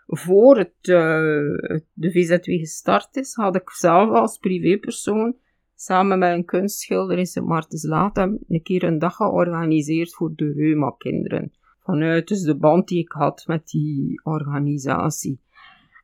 voor 0.06 0.56
het, 0.56 0.74
uh, 0.80 0.96
de 1.92 2.10
VZW 2.10 2.50
gestart 2.50 3.16
is, 3.16 3.34
had 3.34 3.56
ik 3.56 3.70
zelf 3.70 4.10
als 4.10 4.38
privépersoon 4.38 5.36
samen 5.74 6.18
met 6.18 6.32
een 6.32 6.44
kunstschilder 6.44 7.18
in 7.18 7.26
Sint 7.26 7.46
Maartens 7.46 7.84
Latem 7.84 8.38
een 8.48 8.62
keer 8.62 8.82
een 8.82 8.98
dag 8.98 9.16
georganiseerd 9.16 10.14
voor 10.14 10.32
de 10.34 10.52
Reuma-kinderen 10.52 11.52
vanuit 11.84 12.28
dus 12.28 12.42
de 12.42 12.56
band 12.56 12.88
die 12.88 12.98
ik 12.98 13.12
had 13.12 13.44
met 13.46 13.66
die 13.66 14.20
organisatie. 14.24 15.40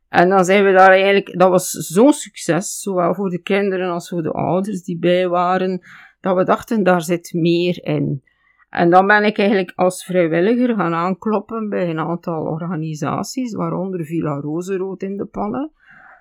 En 0.08 0.28
dan 0.28 0.44
zijn 0.44 0.64
we 0.64 0.72
daar 0.72 0.90
eigenlijk, 0.90 1.38
dat 1.38 1.50
was 1.50 1.70
zo'n 1.70 2.12
succes, 2.12 2.80
zowel 2.80 3.14
voor 3.14 3.30
de 3.30 3.42
kinderen 3.42 3.90
als 3.90 4.08
voor 4.08 4.22
de 4.22 4.32
ouders 4.32 4.82
die 4.82 4.98
bij 4.98 5.28
waren, 5.28 5.80
dat 6.20 6.36
we 6.36 6.44
dachten, 6.44 6.82
daar 6.82 7.02
zit 7.02 7.32
meer 7.32 7.84
in. 7.84 8.22
En 8.70 8.90
dan 8.90 9.06
ben 9.06 9.24
ik 9.24 9.38
eigenlijk 9.38 9.72
als 9.74 10.04
vrijwilliger 10.04 10.74
gaan 10.74 10.94
aankloppen 10.94 11.68
bij 11.68 11.90
een 11.90 11.98
aantal 11.98 12.42
organisaties, 12.42 13.54
waaronder 13.54 14.04
Villa 14.04 14.40
Rozenrood 14.40 15.02
in 15.02 15.16
de 15.16 15.24
pannen. 15.24 15.72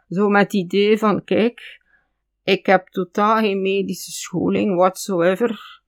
Zo 0.09 0.29
met 0.29 0.41
het 0.41 0.53
idee 0.53 0.97
van, 0.97 1.23
kijk, 1.23 1.81
ik 2.43 2.65
heb 2.65 2.87
totaal 2.87 3.39
geen 3.39 3.61
medische 3.61 4.11
scholing, 4.11 4.75
whatsoever. 4.75 5.81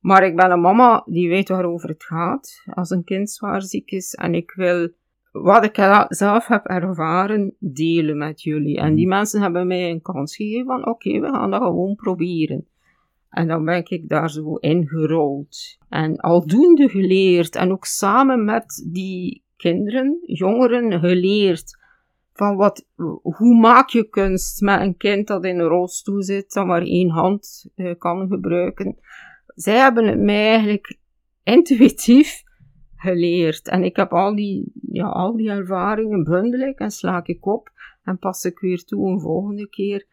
Maar 0.00 0.26
ik 0.26 0.36
ben 0.36 0.50
een 0.50 0.60
mama 0.60 1.02
die 1.06 1.28
weet 1.28 1.48
waarover 1.48 1.88
het 1.88 2.04
gaat 2.04 2.62
als 2.74 2.90
een 2.90 3.04
kind 3.04 3.30
zwaar 3.30 3.62
ziek 3.62 3.90
is. 3.90 4.14
En 4.14 4.34
ik 4.34 4.52
wil 4.52 4.88
wat 5.32 5.64
ik 5.64 6.06
zelf 6.08 6.46
heb 6.46 6.64
ervaren 6.64 7.54
delen 7.58 8.18
met 8.18 8.42
jullie. 8.42 8.76
En 8.78 8.94
die 8.94 9.06
mensen 9.06 9.42
hebben 9.42 9.66
mij 9.66 9.90
een 9.90 10.02
kans 10.02 10.36
gegeven 10.36 10.66
van 10.66 10.80
oké, 10.80 11.08
okay, 11.08 11.20
we 11.20 11.28
gaan 11.28 11.50
dat 11.50 11.62
gewoon 11.62 11.94
proberen. 11.94 12.66
En 13.30 13.48
dan 13.48 13.64
ben 13.64 13.84
ik 13.88 14.08
daar 14.08 14.30
zo 14.30 14.54
ingerold. 14.54 15.78
En 15.88 16.16
aldoende 16.16 16.88
geleerd. 16.88 17.56
En 17.56 17.72
ook 17.72 17.84
samen 17.84 18.44
met 18.44 18.88
die 18.92 19.44
kinderen, 19.56 20.18
jongeren, 20.22 21.00
geleerd. 21.00 21.84
Van 22.32 22.56
wat, 22.56 22.86
hoe 23.22 23.60
maak 23.60 23.88
je 23.88 24.08
kunst 24.08 24.60
met 24.60 24.80
een 24.80 24.96
kind 24.96 25.26
dat 25.26 25.44
in 25.44 25.58
een 25.58 25.68
rolstoel 25.68 26.22
zit, 26.22 26.52
dat 26.52 26.66
maar 26.66 26.82
één 26.82 27.10
hand 27.10 27.70
uh, 27.76 27.94
kan 27.98 28.28
gebruiken 28.28 28.98
zij 29.56 29.76
hebben 29.76 30.06
het 30.06 30.20
mij 30.20 30.48
eigenlijk 30.48 30.98
intuïtief 31.42 32.42
geleerd. 32.96 33.68
En 33.68 33.82
ik 33.82 33.96
heb 33.96 34.12
al 34.12 34.34
die, 34.34 34.72
ja, 34.90 35.06
al 35.06 35.36
die 35.36 35.50
ervaringen 35.50 36.24
bundel 36.24 36.60
ik 36.60 36.78
en 36.78 36.90
sla 36.90 37.20
ik 37.24 37.46
op 37.46 37.70
en 38.02 38.18
pas 38.18 38.44
ik 38.44 38.58
weer 38.58 38.84
toe 38.84 39.08
een 39.08 39.20
volgende 39.20 39.68
keer. 39.68 40.06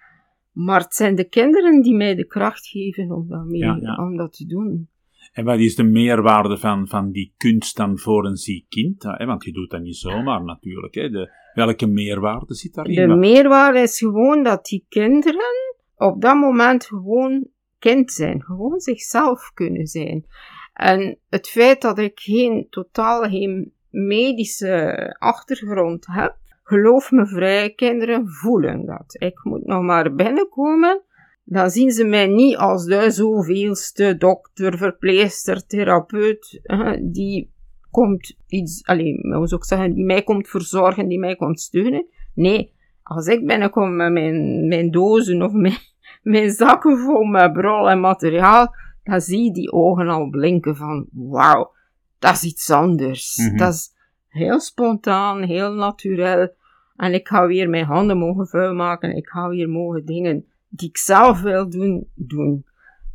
Maar 0.53 0.81
het 0.81 0.93
zijn 0.93 1.15
de 1.15 1.29
kinderen 1.29 1.81
die 1.81 1.95
mij 1.95 2.15
de 2.15 2.25
kracht 2.25 2.67
geven 2.67 3.11
om 3.11 3.27
dat, 3.27 3.45
mee, 3.45 3.59
ja, 3.59 3.77
ja. 3.81 3.95
Om 3.95 4.17
dat 4.17 4.33
te 4.33 4.45
doen. 4.45 4.87
En 5.31 5.45
wat 5.45 5.59
is 5.59 5.75
de 5.75 5.83
meerwaarde 5.83 6.57
van, 6.57 6.87
van 6.87 7.11
die 7.11 7.33
kunst 7.37 7.75
dan 7.75 7.97
voor 7.97 8.25
een 8.25 8.35
ziek 8.35 8.65
kind? 8.69 9.03
Want 9.03 9.43
je 9.43 9.51
doet 9.51 9.69
dat 9.69 9.81
niet 9.81 9.95
zomaar 9.95 10.43
natuurlijk. 10.43 10.95
Hè. 10.95 11.09
De, 11.09 11.31
welke 11.53 11.87
meerwaarde 11.87 12.53
zit 12.53 12.73
daarin? 12.73 13.07
De 13.09 13.15
meerwaarde 13.15 13.79
is 13.79 13.97
gewoon 13.97 14.43
dat 14.43 14.65
die 14.65 14.85
kinderen 14.89 15.75
op 15.95 16.21
dat 16.21 16.35
moment 16.35 16.85
gewoon 16.85 17.47
kind 17.79 18.11
zijn, 18.11 18.43
gewoon 18.43 18.79
zichzelf 18.79 19.51
kunnen 19.53 19.87
zijn. 19.87 20.25
En 20.73 21.19
het 21.29 21.47
feit 21.47 21.81
dat 21.81 21.97
ik 21.99 22.19
geen 22.19 22.67
totaal 22.69 23.21
geen 23.21 23.73
medische 23.89 25.15
achtergrond 25.19 26.05
heb, 26.07 26.37
geloof 26.73 27.11
me 27.11 27.25
vrij, 27.27 27.73
kinderen 27.73 28.29
voelen 28.29 28.85
dat. 28.85 29.15
Ik 29.19 29.43
moet 29.43 29.65
nog 29.65 29.81
maar 29.81 30.15
binnenkomen, 30.15 31.01
dan 31.43 31.69
zien 31.69 31.91
ze 31.91 32.05
mij 32.05 32.27
niet 32.27 32.57
als 32.57 32.85
de 32.85 33.11
zoveelste 33.11 34.17
dokter, 34.17 34.77
verpleegster, 34.77 35.65
therapeut, 35.65 36.61
die 37.01 37.51
komt 37.91 38.37
iets, 38.47 38.85
alleen, 38.85 39.19
moet 39.21 39.51
ik 39.51 39.65
zeggen, 39.65 39.93
die 39.93 40.05
mij 40.05 40.23
komt 40.23 40.47
verzorgen, 40.47 41.07
die 41.07 41.19
mij 41.19 41.35
komt 41.35 41.59
steunen. 41.59 42.05
Nee, 42.33 42.73
als 43.03 43.27
ik 43.27 43.47
binnenkom 43.47 43.95
met 43.95 44.11
mijn, 44.11 44.67
mijn 44.67 44.91
dozen 44.91 45.41
of 45.41 45.51
mijn, 45.51 45.77
mijn 46.33 46.51
zakken 46.51 46.97
vol 46.97 47.23
met 47.23 47.53
brol 47.53 47.89
en 47.89 47.99
materiaal, 47.99 48.75
dan 49.03 49.21
zie 49.21 49.43
je 49.43 49.51
die 49.51 49.71
ogen 49.71 50.07
al 50.07 50.29
blinken 50.29 50.75
van, 50.75 51.07
wauw, 51.11 51.71
dat 52.19 52.33
is 52.33 52.43
iets 52.43 52.69
anders. 52.69 53.37
Mhm. 53.37 53.57
Dat 53.57 53.73
is 53.73 53.91
heel 54.27 54.59
spontaan, 54.59 55.41
heel 55.43 55.73
natuurlijk. 55.73 56.55
En 56.95 57.13
ik 57.13 57.27
ga 57.27 57.47
weer 57.47 57.69
mijn 57.69 57.85
handen 57.85 58.17
mogen 58.17 58.47
vuil 58.47 58.73
maken. 58.73 59.15
Ik 59.15 59.27
ga 59.27 59.47
weer 59.49 59.69
mogen 59.69 60.05
dingen 60.05 60.45
die 60.69 60.89
ik 60.89 60.97
zelf 60.97 61.41
wil 61.41 61.69
doen, 61.69 62.07
doen. 62.15 62.65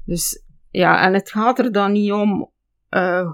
Dus 0.05 0.43
ja, 0.71 1.03
en 1.07 1.15
het 1.15 1.31
gaat 1.31 1.59
er 1.59 1.73
dan 1.73 1.93
niet 1.93 2.13
om, 2.13 2.51
uh, 2.91 3.33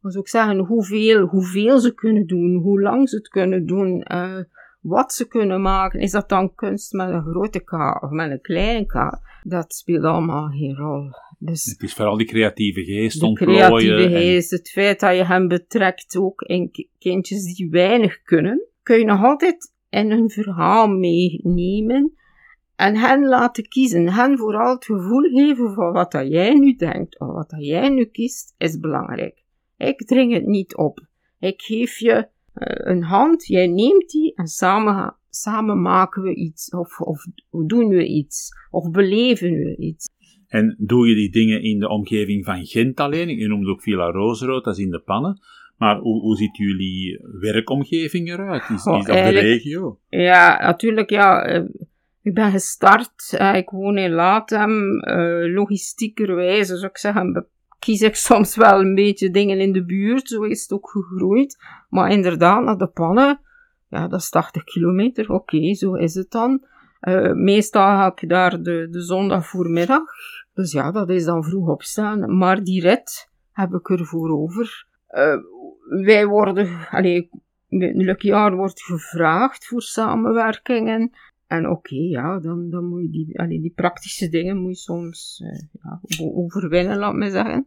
hoe 0.00 0.10
zou 0.10 0.24
ik 0.24 0.28
zeggen, 0.30 0.58
hoeveel, 0.58 1.26
hoeveel 1.26 1.78
ze 1.78 1.94
kunnen 1.94 2.26
doen, 2.26 2.54
hoe 2.54 2.80
lang 2.80 3.08
ze 3.08 3.16
het 3.16 3.28
kunnen 3.28 3.66
doen, 3.66 4.04
uh, 4.12 4.38
wat 4.80 5.12
ze 5.12 5.28
kunnen 5.28 5.62
maken. 5.62 6.00
Is 6.00 6.10
dat 6.10 6.28
dan 6.28 6.54
kunst 6.54 6.92
met 6.92 7.08
een 7.08 7.22
grote 7.22 7.60
K 7.64 7.72
of 8.02 8.10
met 8.10 8.30
een 8.30 8.40
kleine 8.40 8.86
K? 8.86 9.20
Dat 9.42 9.74
speelt 9.74 10.04
allemaal 10.04 10.48
geen 10.48 10.76
rol. 10.76 11.10
Dus 11.38 11.64
Het 11.64 11.82
is 11.82 11.94
vooral 11.94 12.16
die 12.16 12.26
creatieve 12.26 12.84
geest 12.84 13.20
de 13.20 13.26
ontplooien. 13.26 13.66
creatieve 13.66 14.02
en- 14.04 14.10
geest, 14.10 14.50
het 14.50 14.70
feit 14.70 15.00
dat 15.00 15.16
je 15.16 15.24
hem 15.24 15.48
betrekt 15.48 16.16
ook 16.16 16.42
in 16.42 16.70
ki- 16.70 16.88
kindjes 16.98 17.54
die 17.54 17.70
weinig 17.70 18.22
kunnen, 18.22 18.60
kun 18.82 18.98
je 18.98 19.04
nog 19.04 19.22
altijd 19.22 19.71
in 19.92 20.10
hun 20.10 20.30
verhaal 20.30 20.88
meenemen 20.88 22.12
en 22.76 22.96
hen 22.96 23.28
laten 23.28 23.68
kiezen. 23.68 24.08
Hen 24.08 24.38
vooral 24.38 24.74
het 24.74 24.84
gevoel 24.84 25.22
geven 25.22 25.74
van 25.74 25.92
wat 25.92 26.12
dat 26.12 26.28
jij 26.28 26.54
nu 26.54 26.76
denkt 26.76 27.20
of 27.20 27.26
wat 27.28 27.50
dat 27.50 27.64
jij 27.64 27.88
nu 27.88 28.04
kiest, 28.04 28.54
is 28.58 28.78
belangrijk. 28.78 29.44
Ik 29.76 30.06
dring 30.06 30.32
het 30.32 30.46
niet 30.46 30.76
op. 30.76 31.06
Ik 31.38 31.62
geef 31.62 31.98
je 31.98 32.28
eh, 32.52 32.92
een 32.92 33.02
hand, 33.02 33.46
jij 33.46 33.66
neemt 33.66 34.10
die 34.10 34.34
en 34.34 34.46
samen, 34.46 35.16
samen 35.30 35.82
maken 35.82 36.22
we 36.22 36.34
iets 36.34 36.70
of, 36.70 37.00
of 37.00 37.26
doen 37.66 37.88
we 37.88 38.06
iets 38.06 38.48
of 38.70 38.90
beleven 38.90 39.50
we 39.50 39.76
iets. 39.76 40.06
En 40.46 40.76
doe 40.78 41.08
je 41.08 41.14
die 41.14 41.30
dingen 41.30 41.62
in 41.62 41.78
de 41.78 41.88
omgeving 41.88 42.44
van 42.44 42.66
Gent 42.66 43.00
alleen? 43.00 43.28
Je 43.28 43.48
noemde 43.48 43.70
ook 43.70 43.82
Villa 43.82 44.10
Rozenrood, 44.10 44.64
dat 44.64 44.76
is 44.76 44.84
in 44.84 44.90
de 44.90 45.00
pannen. 45.00 45.40
Maar 45.82 45.98
hoe, 45.98 46.20
hoe 46.20 46.36
ziet 46.36 46.56
jullie 46.56 47.20
werkomgeving 47.40 48.28
eruit? 48.28 48.62
Is, 48.62 48.70
is 48.70 48.84
dat 48.84 49.06
de 49.06 49.28
regio? 49.28 49.98
Ja, 50.08 50.58
natuurlijk, 50.60 51.10
ja. 51.10 51.44
eh, 51.44 51.62
ik 52.22 52.34
ben 52.34 52.50
gestart, 52.50 53.34
eh, 53.38 53.56
ik 53.56 53.70
woon 53.70 53.98
in 53.98 54.10
Latem. 54.10 55.00
eh 55.00 55.54
logistiekerwijze 55.54 56.76
zou 56.76 56.90
ik 56.90 56.98
zeggen, 56.98 57.46
kies 57.78 58.00
ik 58.00 58.14
soms 58.30 58.56
wel 58.56 58.80
een 58.80 58.94
beetje 58.94 59.30
dingen 59.30 59.60
in 59.60 59.72
de 59.72 59.84
buurt. 59.84 60.28
Zo 60.28 60.42
is 60.42 60.62
het 60.62 60.72
ook 60.72 60.90
gegroeid. 60.90 61.58
Maar 61.88 62.10
inderdaad, 62.10 62.64
naar 62.64 62.78
de 62.78 62.86
pannen, 62.86 63.40
ja, 63.88 64.08
dat 64.08 64.20
is 64.20 64.30
80 64.30 64.64
kilometer. 64.64 65.32
Oké, 65.32 65.74
zo 65.74 65.94
is 65.94 66.14
het 66.14 66.30
dan. 66.30 66.64
Eh, 67.00 67.32
meestal 67.32 67.82
ga 67.82 68.12
ik 68.14 68.28
daar 68.28 68.62
de, 68.62 68.86
de 68.90 69.00
zondag 69.00 69.46
voormiddag. 69.46 70.02
Dus 70.54 70.72
ja, 70.72 70.90
dat 70.90 71.10
is 71.10 71.24
dan 71.24 71.44
vroeg 71.44 71.68
opstaan. 71.68 72.36
Maar 72.36 72.62
die 72.64 72.80
rit 72.82 73.30
heb 73.52 73.72
ik 73.72 73.88
ervoor 73.88 74.30
over. 74.30 74.90
Wij 75.88 76.26
worden, 76.26 76.88
allee, 76.90 77.30
elk 78.06 78.20
jaar 78.20 78.56
wordt 78.56 78.82
gevraagd 78.82 79.66
voor 79.66 79.82
samenwerkingen. 79.82 81.10
En 81.46 81.68
oké, 81.68 81.94
ja, 81.94 82.38
dan, 82.38 82.70
dan 82.70 82.84
moet 82.84 83.02
je 83.02 83.10
die, 83.10 83.40
allee, 83.40 83.60
die 83.60 83.72
praktische 83.74 84.28
dingen 84.28 84.56
moet 84.56 84.70
je 84.70 84.82
soms 84.82 85.42
eh, 85.44 85.80
ja, 85.82 86.00
overwinnen, 86.34 86.98
laat 86.98 87.14
me 87.14 87.30
zeggen. 87.30 87.66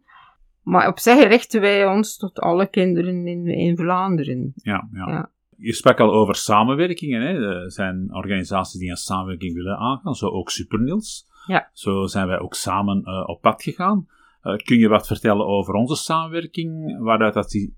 Maar 0.64 0.88
op 0.88 1.00
zich 1.00 1.28
richten 1.28 1.62
wij 1.62 1.88
ons 1.88 2.18
tot 2.18 2.40
alle 2.40 2.68
kinderen 2.68 3.28
in, 3.28 3.48
in 3.48 3.78
Vlaanderen. 3.78 4.52
Ja, 4.56 4.90
ja. 4.92 5.10
Ja. 5.10 5.32
je 5.58 5.74
sprak 5.74 6.00
al 6.00 6.14
over 6.14 6.36
samenwerkingen. 6.36 7.22
Hè. 7.22 7.64
Er 7.64 7.72
zijn 7.72 8.14
organisaties 8.14 8.80
die 8.80 8.90
een 8.90 8.96
samenwerking 8.96 9.54
willen 9.54 9.78
aangaan, 9.78 10.14
zo 10.14 10.28
ook 10.28 10.50
Superniels. 10.50 11.28
Ja. 11.48 11.70
Zo 11.74 12.06
zijn 12.06 12.28
wij 12.28 12.40
ook 12.40 12.54
samen 12.54 13.02
uh, 13.06 13.24
op 13.30 13.42
pad 13.42 13.64
gegaan. 13.64 14.08
Uh, 14.44 14.56
kun 14.56 14.78
je 14.78 14.88
wat 14.88 15.08
vertellen 15.08 15.46
over 15.46 15.74
onze 15.74 15.96
samenwerking? 15.96 17.00
Waaruit 17.00 17.34
dat 17.34 17.50
die, 17.50 17.76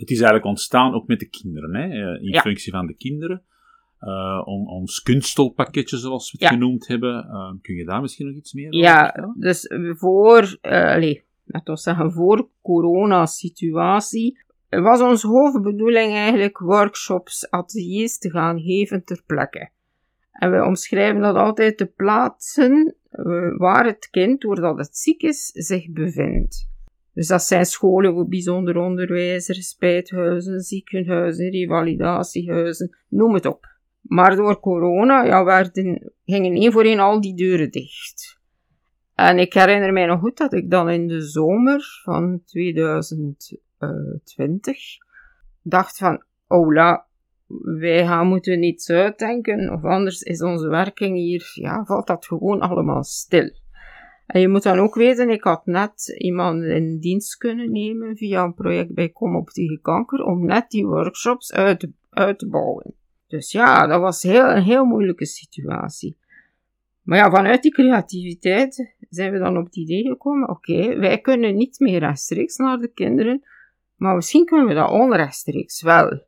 het 0.00 0.10
is 0.10 0.16
eigenlijk 0.16 0.44
ontstaan 0.44 0.94
ook 0.94 1.06
met 1.06 1.18
de 1.18 1.28
kinderen, 1.28 1.74
hè, 1.74 1.86
uh, 1.86 2.22
in 2.22 2.28
Ja. 2.32 2.40
functie 2.40 2.72
van 2.72 2.86
de 2.86 2.94
kinderen. 2.94 3.42
Uh, 4.00 4.42
on, 4.44 4.66
ons 4.68 5.02
kunstelpakketje, 5.02 5.96
zoals 5.96 6.32
we 6.32 6.38
het 6.40 6.48
Ja. 6.50 6.56
genoemd 6.56 6.86
hebben. 6.86 7.26
Uh, 7.30 7.52
kun 7.62 7.74
je 7.74 7.84
daar 7.84 8.00
misschien 8.00 8.26
nog 8.26 8.34
iets 8.36 8.52
meer 8.52 8.66
over 8.66 8.78
Ja, 8.80 9.04
vertellen? 9.04 9.34
dus 9.38 9.72
voor, 9.98 10.58
eh 10.60 10.94
allee, 10.94 11.24
laten 11.44 11.74
we 11.74 11.80
zeggen, 11.80 12.12
voor 12.12 12.48
corona-situatie 12.62 14.38
was 14.68 15.00
onze 15.00 15.26
hoofdbedoeling 15.26 16.12
eigenlijk 16.12 16.58
workshops, 16.58 17.50
ateliers 17.50 18.18
te 18.18 18.30
gaan 18.30 18.60
geven 18.60 19.04
ter 19.04 19.22
plekke. 19.26 19.70
En 20.32 20.50
we 20.50 20.64
omschrijven 20.64 21.20
dat 21.20 21.36
altijd 21.36 21.78
de 21.78 21.86
plaatsen 21.86 22.94
eh, 23.10 23.24
waar 23.56 23.84
het 23.86 24.08
kind, 24.10 24.40
doordat 24.40 24.78
het 24.78 24.96
ziek 24.96 25.22
is, 25.22 25.46
zich 25.46 25.90
bevindt. 25.90 26.69
Dus 27.14 27.26
dat 27.26 27.42
zijn 27.42 27.64
scholen 27.64 28.12
voor 28.12 28.28
bijzonder 28.28 28.76
onderwijzers, 28.76 29.68
spijthuizen, 29.68 30.60
ziekenhuizen, 30.60 31.50
revalidatiehuizen, 31.50 32.96
noem 33.08 33.34
het 33.34 33.46
op. 33.46 33.68
Maar 34.00 34.36
door 34.36 34.60
corona 34.60 35.24
ja, 35.24 35.44
werden, 35.44 36.12
gingen 36.24 36.54
één 36.54 36.72
voor 36.72 36.84
één 36.84 36.98
al 36.98 37.20
die 37.20 37.36
deuren 37.36 37.70
dicht. 37.70 38.38
En 39.14 39.38
ik 39.38 39.52
herinner 39.52 39.92
mij 39.92 40.06
nog 40.06 40.20
goed 40.20 40.36
dat 40.36 40.52
ik 40.52 40.70
dan 40.70 40.90
in 40.90 41.06
de 41.06 41.20
zomer 41.20 42.00
van 42.02 42.42
2020 42.44 44.78
dacht 45.62 45.98
van, 45.98 46.24
oh 46.46 46.68
wij 47.78 48.06
gaan 48.06 48.26
moeten 48.26 48.62
iets 48.62 48.90
uitdenken, 48.90 49.72
of 49.72 49.84
anders 49.84 50.22
is 50.22 50.42
onze 50.42 50.68
werking 50.68 51.16
hier, 51.16 51.50
ja, 51.54 51.84
valt 51.84 52.06
dat 52.06 52.26
gewoon 52.26 52.60
allemaal 52.60 53.04
stil. 53.04 53.50
En 54.30 54.40
je 54.40 54.48
moet 54.48 54.62
dan 54.62 54.78
ook 54.78 54.94
weten, 54.94 55.30
ik 55.30 55.42
had 55.42 55.66
net 55.66 56.14
iemand 56.18 56.62
in 56.62 56.98
dienst 56.98 57.36
kunnen 57.36 57.72
nemen 57.72 58.16
via 58.16 58.42
een 58.42 58.54
project 58.54 58.94
bij 58.94 59.08
Kom 59.08 59.36
op 59.36 59.50
tegen 59.50 59.80
kanker, 59.80 60.24
om 60.24 60.44
net 60.44 60.70
die 60.70 60.86
workshops 60.86 61.52
uit 61.52 61.80
te, 61.80 61.92
uit 62.10 62.38
te 62.38 62.48
bouwen. 62.48 62.94
Dus 63.26 63.52
ja, 63.52 63.86
dat 63.86 64.00
was 64.00 64.22
heel, 64.22 64.44
een 64.44 64.62
heel 64.62 64.84
moeilijke 64.84 65.26
situatie. 65.26 66.16
Maar 67.02 67.18
ja, 67.18 67.30
vanuit 67.30 67.62
die 67.62 67.72
creativiteit 67.72 68.94
zijn 69.08 69.32
we 69.32 69.38
dan 69.38 69.56
op 69.56 69.64
het 69.64 69.76
idee 69.76 70.02
gekomen, 70.02 70.48
oké, 70.48 70.98
wij 70.98 71.20
kunnen 71.20 71.56
niet 71.56 71.78
meer 71.78 71.98
rechtstreeks 71.98 72.56
naar 72.56 72.78
de 72.78 72.92
kinderen, 72.92 73.42
maar 73.96 74.14
misschien 74.14 74.44
kunnen 74.44 74.66
we 74.66 74.74
dat 74.74 74.90
onrechtstreeks 74.90 75.82
wel. 75.82 76.22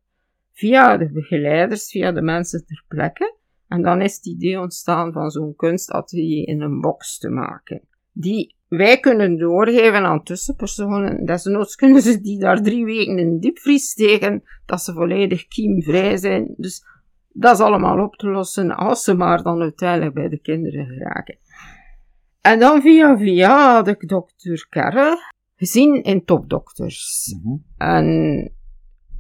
Via 0.53 0.97
de 0.97 1.11
begeleiders, 1.11 1.91
via 1.91 2.13
de 2.13 2.23
mensen 2.23 2.67
ter 2.67 2.85
plekke. 2.89 3.37
En 3.69 3.83
dan 3.83 4.01
is 4.01 4.17
het 4.17 4.27
idee 4.27 4.61
ontstaan 4.61 5.13
van 5.13 5.31
zo'n 5.31 5.57
kunstatelier 5.57 6.49
in 6.49 6.61
een 6.61 6.81
box 6.81 7.19
te 7.19 7.29
maken. 7.29 7.91
Die 8.13 8.57
wij 8.69 9.01
kunnen 9.01 9.39
doorgeven 9.39 10.05
aan 10.05 10.23
tussenpersonen. 10.23 11.25
Desnoods 11.25 11.75
kunnen 11.75 12.03
ze 12.03 12.21
die 12.21 12.39
daar 12.39 12.63
drie 12.63 12.85
weken 12.85 13.19
in 13.19 13.39
diepvries 13.39 13.91
steken, 13.91 14.43
dat 14.67 14.83
ze 14.83 14.93
volledig 14.93 15.47
kiemvrij 15.47 16.17
zijn. 16.17 16.55
Dus 16.57 16.85
dat 17.29 17.55
is 17.55 17.65
allemaal 17.65 18.05
op 18.05 18.15
te 18.17 18.29
lossen 18.29 18.77
als 18.77 19.05
ze 19.05 19.15
maar 19.15 19.43
dan 19.43 19.61
uiteindelijk 19.61 20.15
bij 20.15 20.29
de 20.29 20.39
kinderen 20.39 20.87
geraken. 20.87 21.39
En 22.41 22.59
dan 22.59 22.81
via 22.81 23.17
via 23.17 23.75
had 23.75 23.89
ik 23.89 24.09
dokter 24.09 24.67
Kerre 24.69 25.17
gezien 25.57 26.03
in 26.03 26.25
Topdokters. 26.25 27.35
Mhm. 27.43 27.57
En 27.77 28.53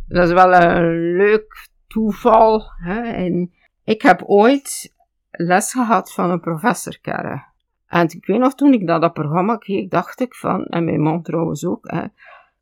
dat 0.08 0.28
is 0.28 0.32
wel 0.32 0.54
een 0.54 1.16
leuk 1.16 1.68
toeval. 1.86 2.62
Hè? 2.76 3.00
En 3.00 3.52
ik 3.84 4.02
heb 4.02 4.22
ooit 4.22 4.94
les 5.30 5.72
gehad 5.72 6.12
van 6.12 6.30
een 6.30 6.40
professor 6.40 6.98
Kerre. 7.00 7.50
En 7.92 8.06
ik 8.08 8.26
weet 8.26 8.38
nog, 8.38 8.54
toen 8.54 8.72
ik 8.72 8.86
dat 8.86 9.12
programma 9.12 9.56
keek, 9.56 9.90
dacht 9.90 10.20
ik 10.20 10.34
van, 10.34 10.64
en 10.64 10.84
mijn 10.84 11.00
man 11.00 11.22
trouwens 11.22 11.66
ook, 11.66 11.90
hè, 11.90 12.04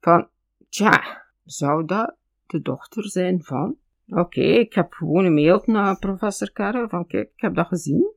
van, 0.01 0.27
tja, 0.69 1.23
zou 1.45 1.85
dat 1.85 2.15
de 2.47 2.63
dochter 2.63 3.09
zijn 3.11 3.43
van? 3.43 3.77
Oké, 4.09 4.41
ik 4.41 4.75
heb 4.75 4.93
gewoon 4.93 5.25
een 5.25 5.35
mail 5.35 5.63
naar 5.65 5.99
professor 5.99 6.53
Kerre, 6.53 6.89
van 6.89 7.07
kijk, 7.07 7.31
ik 7.35 7.41
heb 7.41 7.55
dat 7.55 7.67
gezien. 7.67 8.13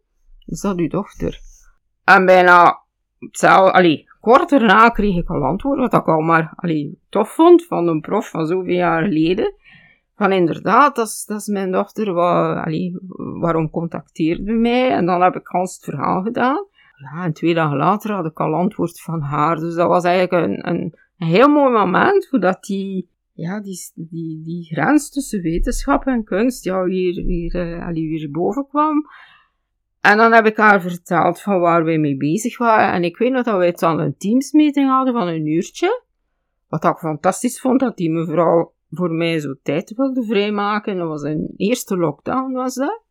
Is 0.45 0.61
dat 0.61 0.77
uw 0.77 0.87
dochter? 0.87 1.39
En 2.03 2.25
bijna, 2.25 2.81
hetzelfde, 3.19 3.71
allee, 3.73 4.09
kort 4.19 4.49
daarna 4.49 4.89
kreeg 4.89 5.15
ik 5.15 5.29
al 5.29 5.43
antwoord, 5.43 5.79
wat 5.79 5.93
ik 5.93 6.07
al 6.07 6.21
maar, 6.21 6.53
allee, 6.55 6.99
tof 7.09 7.33
vond, 7.33 7.65
van 7.65 7.87
een 7.87 8.01
prof 8.01 8.29
van 8.29 8.47
zoveel 8.47 8.73
jaar 8.73 9.03
geleden. 9.03 9.53
Van 10.15 10.31
inderdaad, 10.31 10.95
dat 10.95 11.07
is, 11.07 11.25
dat 11.27 11.39
is 11.39 11.47
mijn 11.47 11.71
dochter, 11.71 12.13
wa, 12.13 12.61
allee, 12.63 12.97
waarom 13.39 13.69
contacteerde 13.69 14.53
mij? 14.53 14.91
En 14.91 15.05
dan 15.05 15.21
heb 15.21 15.35
ik 15.35 15.47
Hans 15.47 15.75
het 15.75 15.83
verhaal 15.83 16.21
gedaan. 16.21 16.71
Ja, 17.03 17.23
en 17.23 17.33
twee 17.33 17.53
dagen 17.53 17.77
later 17.77 18.11
had 18.11 18.25
ik 18.25 18.39
al 18.39 18.53
antwoord 18.53 19.01
van 19.01 19.21
haar. 19.21 19.55
Dus 19.55 19.75
dat 19.75 19.87
was 19.87 20.03
eigenlijk 20.03 20.45
een, 20.45 20.67
een, 20.69 20.95
een 21.17 21.27
heel 21.27 21.49
mooi 21.49 21.71
moment, 21.71 22.27
hoe 22.29 22.39
dat 22.39 22.63
die, 22.63 23.09
ja, 23.33 23.61
die, 23.61 23.91
die, 23.95 24.41
die 24.43 24.63
grens 24.63 25.09
tussen 25.09 25.41
wetenschap 25.41 26.05
en 26.05 26.23
kunst, 26.23 26.63
ja, 26.63 26.83
weer, 26.83 27.25
weer, 27.25 27.85
uh, 27.95 28.31
boven 28.31 28.67
kwam. 28.67 29.07
En 30.01 30.17
dan 30.17 30.33
heb 30.33 30.45
ik 30.45 30.57
haar 30.57 30.81
verteld 30.81 31.41
van 31.41 31.59
waar 31.59 31.83
wij 31.83 31.97
mee 31.97 32.17
bezig 32.17 32.57
waren. 32.57 32.93
En 32.93 33.03
ik 33.03 33.17
weet 33.17 33.31
nog 33.31 33.43
dat 33.43 33.57
wij 33.57 33.71
dan 33.71 33.99
een 33.99 34.17
teamsmeeting 34.17 34.89
hadden 34.89 35.13
van 35.13 35.27
een 35.27 35.47
uurtje. 35.47 36.03
Wat 36.67 36.83
ik 36.83 36.97
fantastisch 36.97 37.59
vond, 37.59 37.79
dat 37.79 37.97
die 37.97 38.11
mevrouw 38.11 38.73
voor 38.89 39.11
mij 39.11 39.39
zo 39.39 39.53
tijd 39.63 39.93
wilde 39.95 40.23
vrijmaken. 40.23 40.97
Dat 40.97 41.07
was 41.07 41.21
een 41.21 41.53
eerste 41.57 41.97
lockdown, 41.97 42.51
was 42.51 42.75
dat. 42.75 43.02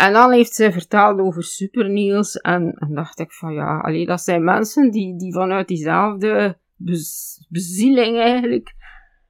En 0.00 0.12
dan 0.12 0.32
heeft 0.32 0.54
zij 0.54 0.72
verteld 0.72 1.20
over 1.20 1.42
Super 1.42 1.90
Niels. 1.90 2.36
En, 2.36 2.72
en 2.72 2.94
dacht 2.94 3.18
ik 3.18 3.32
van 3.32 3.52
ja, 3.52 3.78
allee, 3.78 4.06
dat 4.06 4.20
zijn 4.20 4.44
mensen 4.44 4.90
die, 4.90 5.16
die 5.16 5.32
vanuit 5.32 5.68
diezelfde 5.68 6.58
bez, 6.76 7.46
bezieling 7.48 8.18
eigenlijk 8.18 8.74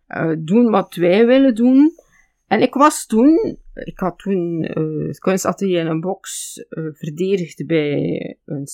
uh, 0.08 0.32
doen 0.38 0.70
wat 0.70 0.94
wij 0.94 1.26
willen 1.26 1.54
doen. 1.54 1.90
En 2.46 2.60
ik 2.60 2.74
was 2.74 3.06
toen, 3.06 3.58
ik 3.74 3.98
had 3.98 4.18
toen 4.18 4.62
uh, 4.78 5.06
het 5.06 5.18
kunstatelier 5.18 5.80
in 5.80 5.86
een 5.86 6.00
box 6.00 6.56
uh, 6.56 6.84
verdedigd 6.92 7.66
bij 7.66 8.38
een 8.44 8.68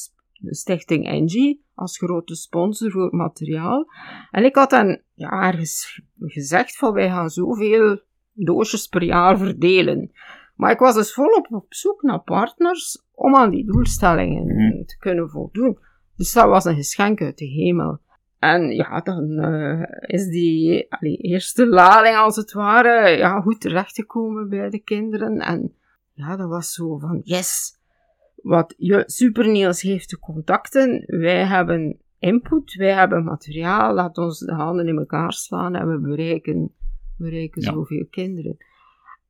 stichting 0.54 1.06
Engie 1.06 1.64
als 1.74 1.98
grote 1.98 2.34
sponsor 2.34 2.90
voor 2.90 3.02
het 3.02 3.12
materiaal. 3.12 3.86
En 4.30 4.44
ik 4.44 4.54
had 4.54 4.70
dan 4.70 5.02
ja, 5.14 5.30
ergens 5.30 6.02
gezegd 6.18 6.76
van 6.76 6.92
wij 6.92 7.08
gaan 7.08 7.30
zoveel 7.30 8.00
doosjes 8.32 8.86
per 8.86 9.02
jaar 9.02 9.38
verdelen. 9.38 10.10
Maar 10.56 10.70
ik 10.70 10.78
was 10.78 10.94
dus 10.94 11.14
volop 11.14 11.46
op 11.50 11.66
zoek 11.68 12.02
naar 12.02 12.20
partners 12.20 13.04
om 13.14 13.34
aan 13.34 13.50
die 13.50 13.66
doelstellingen 13.66 14.46
mm. 14.46 14.84
te 14.84 14.98
kunnen 14.98 15.30
voldoen. 15.30 15.78
Dus 16.16 16.32
dat 16.32 16.48
was 16.48 16.64
een 16.64 16.74
geschenk 16.74 17.20
uit 17.20 17.38
de 17.38 17.46
hemel. 17.46 17.98
En 18.38 18.70
ja, 18.70 19.00
dan 19.00 19.30
uh, 19.30 19.82
is 20.00 20.28
die 20.28 20.86
allee, 20.92 21.16
eerste 21.16 21.66
lading 21.66 22.16
als 22.16 22.36
het 22.36 22.52
ware 22.52 23.16
ja, 23.16 23.40
goed 23.40 23.60
terechtgekomen 23.60 24.48
bij 24.48 24.70
de 24.70 24.78
kinderen. 24.78 25.38
En 25.38 25.74
ja, 26.12 26.36
dat 26.36 26.48
was 26.48 26.72
zo 26.72 26.98
van 26.98 27.20
yes. 27.24 27.74
Wat 28.34 28.74
Super 29.06 29.48
Niels 29.48 29.82
heeft 29.82 30.10
de 30.10 30.18
contacten. 30.18 31.04
Wij 31.06 31.44
hebben 31.46 31.98
input, 32.18 32.74
wij 32.74 32.92
hebben 32.92 33.24
materiaal. 33.24 33.94
Laat 33.94 34.18
ons 34.18 34.38
de 34.38 34.52
handen 34.52 34.88
in 34.88 34.98
elkaar 34.98 35.32
slaan 35.32 35.74
en 35.74 35.88
we 35.88 35.98
bereiken, 35.98 36.72
bereiken 37.16 37.62
ja. 37.62 37.72
zoveel 37.72 38.06
kinderen. 38.10 38.56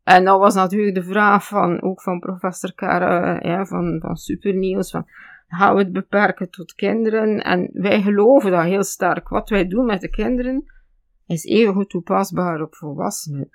En 0.07 0.25
dat 0.25 0.39
was 0.39 0.55
natuurlijk 0.55 0.95
de 0.95 1.03
vraag 1.03 1.47
van, 1.47 1.83
ook 1.83 2.03
van 2.03 2.19
professor 2.19 2.75
Kara, 2.75 3.39
ja, 3.43 3.65
van, 3.65 3.99
van 4.01 4.17
Super 4.17 4.55
Niels, 4.55 4.91
van 4.91 5.07
gaan 5.49 5.75
we 5.75 5.83
het 5.83 5.93
beperken 5.93 6.51
tot 6.51 6.75
kinderen? 6.75 7.45
En 7.45 7.71
wij 7.73 8.03
geloven 8.03 8.51
dat 8.51 8.63
heel 8.63 8.83
sterk. 8.83 9.29
Wat 9.29 9.49
wij 9.49 9.69
doen 9.69 9.87
met 9.87 10.01
de 10.01 10.09
kinderen 10.09 10.65
is 11.27 11.45
even 11.45 11.75
goed 11.75 11.91
toepasbaar 11.91 12.61
op 12.61 12.75
volwassenen. 12.75 13.51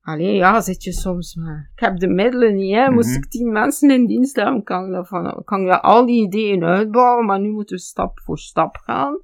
Alleen 0.00 0.34
ja, 0.34 0.60
zit 0.60 0.84
je 0.84 0.92
soms 0.92 1.34
maar. 1.34 1.70
Ik 1.74 1.80
heb 1.80 1.98
de 1.98 2.08
middelen 2.08 2.54
niet, 2.54 2.74
hè. 2.74 2.90
Moest 2.90 3.06
mm 3.06 3.14
-hmm. 3.14 3.22
ik 3.22 3.30
tien 3.30 3.52
mensen 3.52 3.90
in 3.90 4.06
dienst 4.06 4.36
hebben, 4.36 4.62
kan 4.62 4.86
ik, 4.86 4.92
dat 4.92 5.08
van, 5.08 5.42
kan 5.44 5.60
ik 5.60 5.68
dat 5.68 5.82
al 5.82 6.06
die 6.06 6.26
ideeën 6.26 6.64
uitbouwen, 6.64 7.26
maar 7.26 7.40
nu 7.40 7.50
moeten 7.50 7.76
we 7.76 7.82
stap 7.82 8.20
voor 8.20 8.38
stap 8.38 8.76
gaan. 8.76 9.20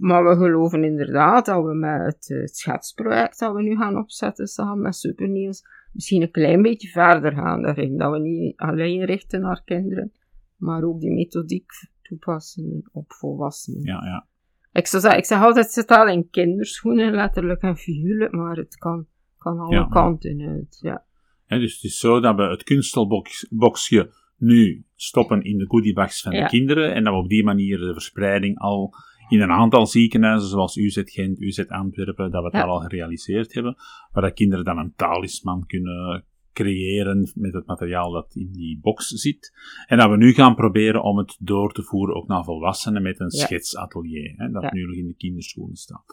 Maar 0.00 0.24
we 0.24 0.36
geloven 0.36 0.84
inderdaad 0.84 1.46
dat 1.46 1.64
we 1.64 1.74
met 1.74 2.00
het, 2.04 2.28
het 2.28 2.56
schetsproject 2.56 3.38
dat 3.38 3.54
we 3.54 3.62
nu 3.62 3.76
gaan 3.76 3.96
opzetten 3.96 4.46
samen 4.46 4.82
met 4.82 4.96
Supernieuws 4.96 5.62
misschien 5.92 6.22
een 6.22 6.30
klein 6.30 6.62
beetje 6.62 6.88
verder 6.88 7.32
gaan 7.32 7.62
daarin. 7.62 7.96
Dat 7.96 8.12
we 8.12 8.18
niet 8.18 8.56
alleen 8.56 9.04
richten 9.04 9.40
naar 9.40 9.62
kinderen, 9.64 10.12
maar 10.56 10.82
ook 10.82 11.00
die 11.00 11.12
methodiek 11.12 11.70
toepassen 12.02 12.88
op 12.92 13.12
volwassenen. 13.12 13.82
Ja, 13.82 14.04
ja. 14.04 14.26
Ik, 14.72 14.86
zou 14.86 15.02
zeggen, 15.02 15.20
ik 15.20 15.26
zeg 15.26 15.40
altijd, 15.42 15.64
het 15.64 15.74
zit 15.74 15.90
al 15.90 16.08
in 16.08 16.30
kinderschoenen, 16.30 17.14
letterlijk 17.14 17.62
en 17.62 17.76
figuurlijk, 17.76 18.32
maar 18.32 18.56
het 18.56 18.76
kan, 18.76 19.06
kan 19.38 19.58
alle 19.58 19.74
ja. 19.74 19.86
kanten 19.86 20.40
uit. 20.40 20.78
Ja. 20.80 21.04
ja. 21.46 21.58
dus 21.58 21.74
het 21.74 21.84
is 21.84 21.98
zo 21.98 22.20
dat 22.20 22.36
we 22.36 22.42
het 22.42 22.62
kunstelboxje 22.62 24.12
nu 24.36 24.84
stoppen 24.94 25.42
in 25.42 25.58
de 25.58 25.66
goodiebags 25.66 26.22
van 26.22 26.32
Ja. 26.32 26.42
de 26.42 26.48
kinderen 26.48 26.94
en 26.94 27.04
dat 27.04 27.12
we 27.12 27.18
op 27.18 27.28
die 27.28 27.44
manier 27.44 27.78
de 27.78 27.92
verspreiding 27.92 28.58
al 28.58 28.94
in 29.30 29.40
een 29.40 29.50
aantal 29.50 29.86
ziekenhuizen, 29.86 30.48
zoals 30.48 30.76
UZ 30.76 31.02
Gent, 31.04 31.40
UZ 31.40 31.58
Antwerpen, 31.58 32.30
dat 32.30 32.42
we 32.42 32.58
het 32.58 32.66
al 32.66 32.80
gerealiseerd 32.80 33.54
hebben, 33.54 33.76
waar 34.12 34.22
dat 34.22 34.34
kinderen 34.34 34.64
dan 34.64 34.78
een 34.78 34.92
talisman 34.96 35.66
kunnen 35.66 36.24
creëren 36.52 37.30
met 37.34 37.52
het 37.52 37.66
materiaal 37.66 38.10
dat 38.10 38.34
in 38.34 38.50
die 38.52 38.78
box 38.80 39.06
zit. 39.06 39.52
En 39.86 39.98
dat 39.98 40.10
we 40.10 40.16
nu 40.16 40.32
gaan 40.32 40.54
proberen 40.54 41.02
om 41.02 41.18
het 41.18 41.36
door 41.40 41.72
te 41.72 41.82
voeren 41.82 42.14
ook 42.14 42.28
naar 42.28 42.44
volwassenen 42.44 43.02
met 43.02 43.20
een 43.20 43.30
schetsatelier, 43.30 44.34
hè, 44.36 44.50
dat 44.50 44.72
nu 44.72 44.86
nog 44.86 44.96
in 44.96 45.06
de 45.06 45.14
kinderschoenen 45.14 45.76
staat. 45.76 46.04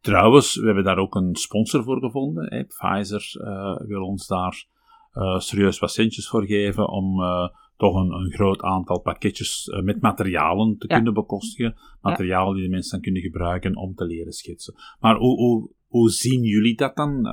Trouwens, 0.00 0.56
we 0.56 0.66
hebben 0.66 0.84
daar 0.84 0.98
ook 0.98 1.14
een 1.14 1.36
sponsor 1.36 1.82
voor 1.82 1.98
gevonden. 1.98 2.54
Hè. 2.54 2.64
Pfizer 2.64 3.32
uh, 3.34 3.88
wil 3.88 4.02
ons 4.02 4.26
daar 4.26 4.66
uh, 5.14 5.38
serieus 5.38 5.78
wat 5.78 5.92
centjes 5.92 6.28
voor 6.28 6.46
geven 6.46 6.88
om 6.88 7.20
uh, 7.20 7.48
toch 7.80 7.94
een, 7.94 8.12
een, 8.12 8.30
groot 8.30 8.62
aantal 8.62 9.00
pakketjes 9.00 9.68
met 9.82 10.00
materialen 10.00 10.78
te 10.78 10.86
kunnen 10.86 11.14
bekostigen. 11.14 11.74
Materialen 12.00 12.54
die 12.54 12.62
de 12.64 12.70
mensen 12.70 12.90
dan 12.90 13.00
kunnen 13.00 13.22
gebruiken 13.22 13.76
om 13.76 13.94
te 13.94 14.04
leren 14.04 14.32
schetsen. 14.32 14.74
Maar 15.00 15.16
hoe, 15.16 15.36
hoe, 15.36 15.70
hoe 15.86 16.10
zien 16.10 16.42
jullie 16.42 16.76
dat 16.76 16.96
dan? 16.96 17.26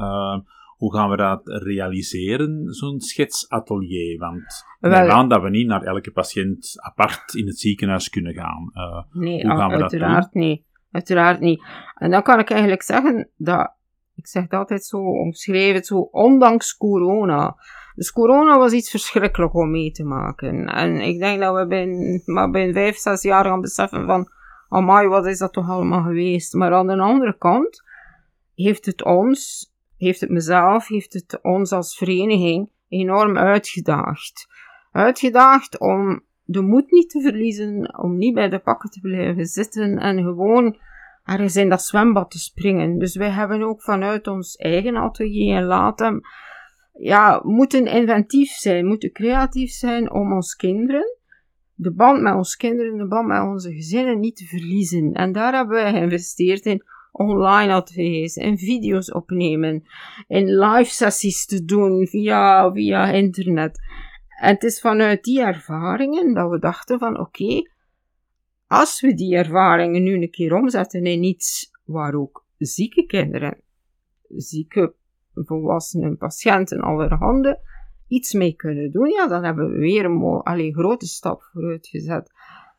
hoe 0.78 0.94
gaan 0.94 1.10
we 1.10 1.18
dat 1.18 1.42
realiseren, 1.44 2.74
zo'n 2.74 3.00
schetsatelier? 3.00 4.18
Want 4.18 4.66
we 4.80 4.90
gaan 4.90 5.30
dat 5.30 5.42
we 5.42 5.50
niet 5.50 5.68
naar 5.68 5.82
elke 5.82 6.12
patiënt 6.12 6.74
apart 6.76 7.34
in 7.34 7.48
het 7.48 7.60
ziekenhuis 7.60 8.10
kunnen 8.10 8.34
gaan. 8.34 8.72
nee, 9.12 9.48
hoe 9.48 9.58
gaan 9.58 9.70
we 9.70 9.82
uiteraard 9.82 10.24
dat 10.24 10.34
doen? 10.34 10.42
niet. 10.42 10.64
Uiteraard 10.92 11.40
niet. 11.40 11.64
En 11.96 12.12
dan 12.12 12.24
kan 12.24 12.40
ik 12.40 12.50
eigenlijk 12.50 12.82
zeggen 12.82 13.30
dat, 13.38 13.74
ik 14.16 14.28
zeg 14.28 14.44
het 14.44 14.54
altijd 14.54 14.84
zo 14.84 14.98
omschreven, 14.98 15.84
zo 15.84 16.00
ondanks 16.00 16.78
corona. 16.78 17.56
Dus 17.98 18.12
corona 18.12 18.58
was 18.58 18.72
iets 18.72 18.90
verschrikkelijk 18.90 19.54
om 19.54 19.72
mee 19.72 19.92
te 19.92 20.04
maken. 20.04 20.66
En 20.66 21.02
ik 21.02 21.20
denk 21.20 21.40
dat 21.40 21.56
we 21.56 21.68
binnen, 21.68 22.22
maar 22.26 22.50
binnen 22.50 22.74
vijf, 22.74 22.98
zes 22.98 23.22
jaar 23.22 23.46
gaan 23.46 23.62
beseffen 23.62 24.06
van, 24.06 24.32
amai, 24.70 25.08
wat 25.08 25.26
is 25.26 25.38
dat 25.38 25.54
toch 25.54 25.70
allemaal 25.70 26.04
geweest? 26.04 26.54
Maar 26.54 26.74
aan 26.74 26.88
de 26.88 26.98
andere 26.98 27.38
kant 27.38 27.84
heeft 28.56 28.86
het 28.86 29.04
ons, 29.04 29.72
heeft 29.98 30.22
het 30.22 30.30
mezelf, 30.30 30.88
heeft 30.88 31.14
het 31.14 31.40
ons 31.42 31.72
als 31.72 31.98
vereniging 31.98 32.72
enorm 32.88 33.38
uitgedaagd. 33.38 34.48
Uitgedaagd 34.92 35.80
om 35.80 36.24
de 36.44 36.62
moed 36.62 36.92
niet 36.92 37.10
te 37.10 37.22
verliezen, 37.22 38.00
om 38.00 38.18
niet 38.18 38.34
bij 38.34 38.50
de 38.50 38.60
pakken 38.60 38.90
te 38.90 39.00
blijven 39.00 39.46
zitten 39.46 39.98
en 39.98 40.24
gewoon 40.24 40.78
ergens 41.24 41.56
in 41.56 41.70
dat 41.70 41.84
zwembad 41.84 42.32
te 42.32 42.40
springen. 42.40 43.00
Dus 43.00 43.16
wij 43.16 43.30
hebben 43.30 43.62
ook 43.62 43.82
vanuit 43.82 44.28
ons 44.28 44.56
eigen 44.56 44.96
atelier 44.96 45.62
laten, 45.62 46.22
ja, 47.00 47.42
moeten 47.44 47.86
inventief 47.86 48.50
zijn, 48.50 48.86
moeten 48.86 49.12
creatief 49.12 49.72
zijn 49.72 50.12
om 50.12 50.34
ons 50.34 50.56
kinderen, 50.56 51.18
de 51.74 51.94
band 51.94 52.22
met 52.22 52.34
ons 52.34 52.56
kinderen, 52.56 52.98
de 52.98 53.08
band 53.08 53.28
met 53.28 53.42
onze 53.42 53.74
gezinnen 53.74 54.20
niet 54.20 54.36
te 54.36 54.46
verliezen. 54.46 55.14
En 55.14 55.32
daar 55.32 55.54
hebben 55.54 55.76
wij 55.76 55.92
geïnvesteerd 55.92 56.66
in 56.66 56.84
online 57.12 57.74
ateliers, 57.74 58.36
in 58.36 58.58
video's 58.58 59.12
opnemen, 59.12 59.84
in 60.28 60.60
live 60.60 60.92
sessies 60.92 61.46
te 61.46 61.66
doen 61.66 62.08
via, 62.08 62.72
via 62.72 63.12
internet. 63.12 63.80
En 64.40 64.54
het 64.54 64.64
is 64.64 64.80
vanuit 64.80 65.24
die 65.24 65.42
ervaringen 65.42 66.34
dat 66.34 66.50
we 66.50 66.60
dachten 66.60 67.00
van 67.00 67.20
oké, 67.20 67.70
als 68.68 69.02
we 69.02 69.14
die 69.14 69.36
ervaringen 69.36 70.04
nu 70.04 70.14
een 70.14 70.32
keer 70.32 70.54
omzetten 70.54 71.04
in 71.04 71.24
iets 71.24 71.72
waar 71.84 72.14
ook 72.14 72.46
zieke 72.58 73.06
kinderen, 73.06 73.62
zieke 74.28 74.94
volwassenen, 75.46 76.18
patiënten, 76.18 76.80
allerhande 76.80 77.60
iets 78.08 78.34
mee 78.34 78.54
kunnen 78.54 78.92
doen, 78.92 79.10
ja, 79.10 79.28
dan 79.28 79.44
hebben 79.44 79.72
we 79.72 79.78
weer 79.78 80.06
een 80.06 80.42
allee, 80.44 80.74
grote 80.74 81.06
stap 81.06 81.50
vooruit 81.54 81.88
gezet. 81.88 82.32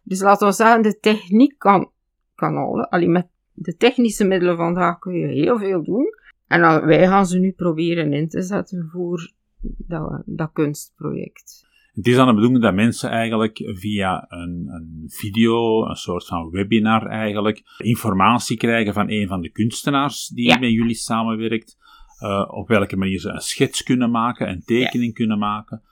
Dus 0.03 0.21
laten 0.21 0.47
we 0.47 0.53
zeggen, 0.53 0.83
de 0.83 0.99
techniek 0.99 1.59
kan, 1.59 1.91
kan 2.35 2.57
al, 2.57 2.85
allee, 2.85 3.09
met 3.09 3.27
de 3.53 3.77
technische 3.77 4.25
middelen 4.25 4.57
vandaag 4.57 4.99
kun 4.99 5.13
je 5.13 5.27
heel 5.27 5.59
veel 5.59 5.85
doen. 5.85 6.07
En 6.47 6.87
wij 6.87 7.07
gaan 7.07 7.27
ze 7.27 7.39
nu 7.39 7.53
proberen 7.53 8.13
in 8.13 8.29
te 8.29 8.43
zetten 8.43 8.89
voor 8.93 9.33
dat, 9.63 10.23
dat 10.27 10.51
kunstproject. 10.53 11.67
Het 11.93 12.07
is 12.07 12.17
dan 12.17 12.27
de 12.27 12.35
bedoeling 12.35 12.63
dat 12.63 12.75
mensen 12.75 13.11
eigenlijk 13.11 13.73
via 13.75 14.25
een, 14.29 14.67
een, 14.69 15.05
video, 15.07 15.85
een 15.85 15.97
soort 15.97 16.27
van 16.27 16.51
webinar 16.51 17.07
eigenlijk, 17.07 17.63
informatie 17.79 18.57
krijgen 18.57 18.95
van 18.95 19.11
een 19.11 19.29
van 19.29 19.41
de 19.41 19.51
kunstenaars 19.51 20.27
die 20.27 20.59
met 20.59 20.71
jullie 20.71 20.95
samenwerkt, 20.95 21.77
uh, 22.23 22.49
op 22.51 22.69
welke 22.69 22.97
manier 22.97 23.21
ze 23.21 23.29
een 23.29 23.41
schets 23.41 23.83
kunnen 23.83 24.11
maken, 24.11 24.49
een 24.49 24.63
tekening 24.65 25.15
kunnen 25.15 25.39
maken. 25.39 25.83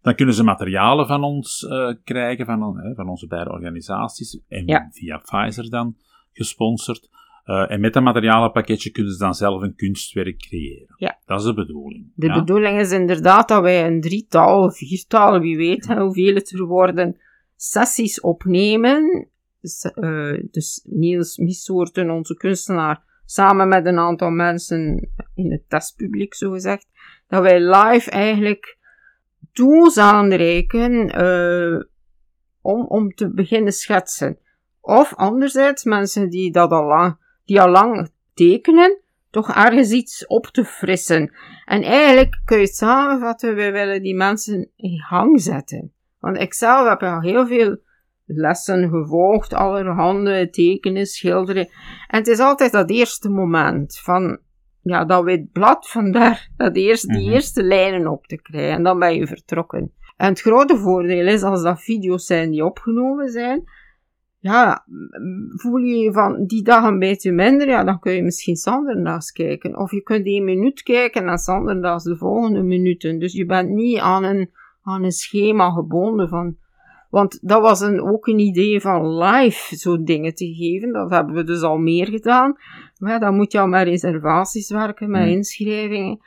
Dan 0.00 0.14
kunnen 0.14 0.34
ze 0.34 0.44
materialen 0.44 1.06
van 1.06 1.24
ons 1.24 1.62
uh, 1.62 1.92
krijgen, 2.04 2.46
van, 2.46 2.80
uh, 2.80 2.96
van 2.96 3.08
onze 3.08 3.26
beide 3.26 3.50
organisaties, 3.50 4.40
en 4.48 4.88
via 4.92 5.18
Pfizer 5.18 5.70
dan 5.70 5.96
gesponsord. 6.32 7.10
En 7.44 7.80
met 7.80 7.92
dat 7.92 8.02
materialenpakketje 8.02 8.90
kunnen 8.90 9.12
ze 9.12 9.18
dan 9.18 9.34
zelf 9.34 9.62
een 9.62 9.74
kunstwerk 9.74 10.38
creëren. 10.38 10.94
Ja. 10.96 11.18
Dat 11.24 11.38
is 11.38 11.44
de 11.44 11.54
bedoeling. 11.54 12.12
De 12.14 12.32
bedoeling 12.32 12.78
is 12.80 12.90
inderdaad 12.90 13.48
dat 13.48 13.62
wij 13.62 13.86
een 13.86 14.00
drietal, 14.00 14.70
viertal, 14.70 15.40
wie 15.40 15.56
weet 15.56 15.86
hoeveel 15.86 16.34
het 16.34 16.50
er 16.50 16.64
worden, 16.64 17.16
sessies 17.56 18.20
opnemen. 18.20 19.28
Dus, 19.60 19.92
dus 20.50 20.82
Niels 20.84 21.36
Missoorten, 21.36 22.10
onze 22.10 22.34
kunstenaar, 22.34 23.02
samen 23.32 23.68
met 23.68 23.86
een 23.86 23.98
aantal 23.98 24.30
mensen 24.30 25.08
in 25.34 25.50
het 25.50 25.62
testpubliek, 25.68 26.34
zo 26.34 26.50
gezegd, 26.50 26.86
dat 27.28 27.42
wij 27.42 27.60
live 27.60 28.10
eigenlijk 28.10 28.78
tools 29.52 29.98
aanreiken 29.98 31.22
uh, 31.22 31.82
om, 32.60 32.86
om 32.86 33.14
te 33.14 33.34
beginnen 33.34 33.72
schetsen. 33.72 34.38
Of 34.80 35.14
anderzijds 35.14 35.84
mensen 35.84 36.30
die 36.30 36.52
dat 36.52 36.70
al 36.70 36.84
lang 36.84 37.16
die 37.44 37.60
al 37.60 37.68
lang 37.68 38.10
tekenen, 38.34 38.98
toch 39.30 39.54
ergens 39.54 39.90
iets 39.90 40.26
op 40.26 40.46
te 40.46 40.64
frissen. 40.64 41.34
En 41.64 41.82
eigenlijk 41.82 42.40
kun 42.44 42.56
je 42.58 42.64
het 42.64 42.76
samenvatten, 42.76 43.54
we 43.54 43.70
willen 43.70 44.02
die 44.02 44.14
mensen 44.14 44.70
in 44.76 44.98
gang 44.98 45.40
zetten. 45.40 45.92
Want 46.18 46.38
ik 46.38 46.54
zelf 46.54 46.88
heb 46.88 47.02
al 47.02 47.20
heel 47.20 47.46
veel 47.46 47.78
lessen 48.24 48.88
gevolgd, 48.88 49.54
allerhande 49.54 50.50
tekenen, 50.50 51.06
schilderen. 51.06 51.68
En 52.08 52.18
het 52.18 52.28
is 52.28 52.38
altijd 52.38 52.72
dat 52.72 52.90
eerste 52.90 53.28
moment 53.28 53.98
van, 53.98 54.38
ja, 54.82 55.04
dat 55.04 55.24
wit 55.24 55.52
blad, 55.52 55.90
vandaar 55.90 56.50
dat 56.56 56.76
eerste, 56.76 57.06
die 57.06 57.24
mhm. 57.24 57.32
eerste 57.32 57.62
lijnen 57.62 58.06
op 58.06 58.26
te 58.26 58.42
krijgen. 58.42 58.76
En 58.76 58.82
dan 58.82 58.98
ben 58.98 59.14
je 59.14 59.26
vertrokken. 59.26 59.92
En 60.16 60.28
het 60.28 60.40
grote 60.40 60.76
voordeel 60.76 61.26
is, 61.26 61.42
als 61.42 61.62
dat 61.62 61.82
video's 61.82 62.26
zijn 62.26 62.50
die 62.50 62.64
opgenomen 62.64 63.28
zijn, 63.28 63.64
ja, 64.38 64.84
voel 65.56 65.76
je 65.76 65.96
je 65.96 66.12
van 66.12 66.46
die 66.46 66.62
dag 66.62 66.84
een 66.84 66.98
beetje 66.98 67.32
minder, 67.32 67.68
ja, 67.68 67.84
dan 67.84 67.98
kun 67.98 68.12
je 68.12 68.22
misschien 68.22 68.56
zanderdags 68.56 69.32
kijken. 69.32 69.78
Of 69.78 69.90
je 69.90 70.02
kunt 70.02 70.26
één 70.26 70.44
minuut 70.44 70.82
kijken 70.82 71.28
en 71.28 71.38
zanderdags 71.38 72.04
de 72.04 72.16
volgende 72.16 72.62
minuten. 72.62 73.18
Dus 73.18 73.32
je 73.32 73.46
bent 73.46 73.68
niet 73.70 73.98
aan 73.98 74.24
een, 74.24 74.50
aan 74.82 75.04
een 75.04 75.12
schema 75.12 75.70
gebonden 75.70 76.28
van, 76.28 76.56
want 77.12 77.38
dat 77.42 77.62
was 77.62 77.80
een, 77.80 78.02
ook 78.02 78.26
een 78.26 78.38
idee 78.38 78.80
van 78.80 79.18
live 79.18 79.76
zo 79.76 80.02
dingen 80.02 80.34
te 80.34 80.54
geven. 80.54 80.92
Dat 80.92 81.10
hebben 81.10 81.34
we 81.34 81.44
dus 81.44 81.62
al 81.62 81.78
meer 81.78 82.06
gedaan. 82.06 82.56
Maar 82.98 83.20
dan 83.20 83.34
moet 83.34 83.52
je 83.52 83.60
al 83.60 83.66
met 83.66 83.86
reservaties 83.86 84.70
werken, 84.70 85.10
met 85.10 85.22
hmm. 85.22 85.30
inschrijvingen. 85.30 86.20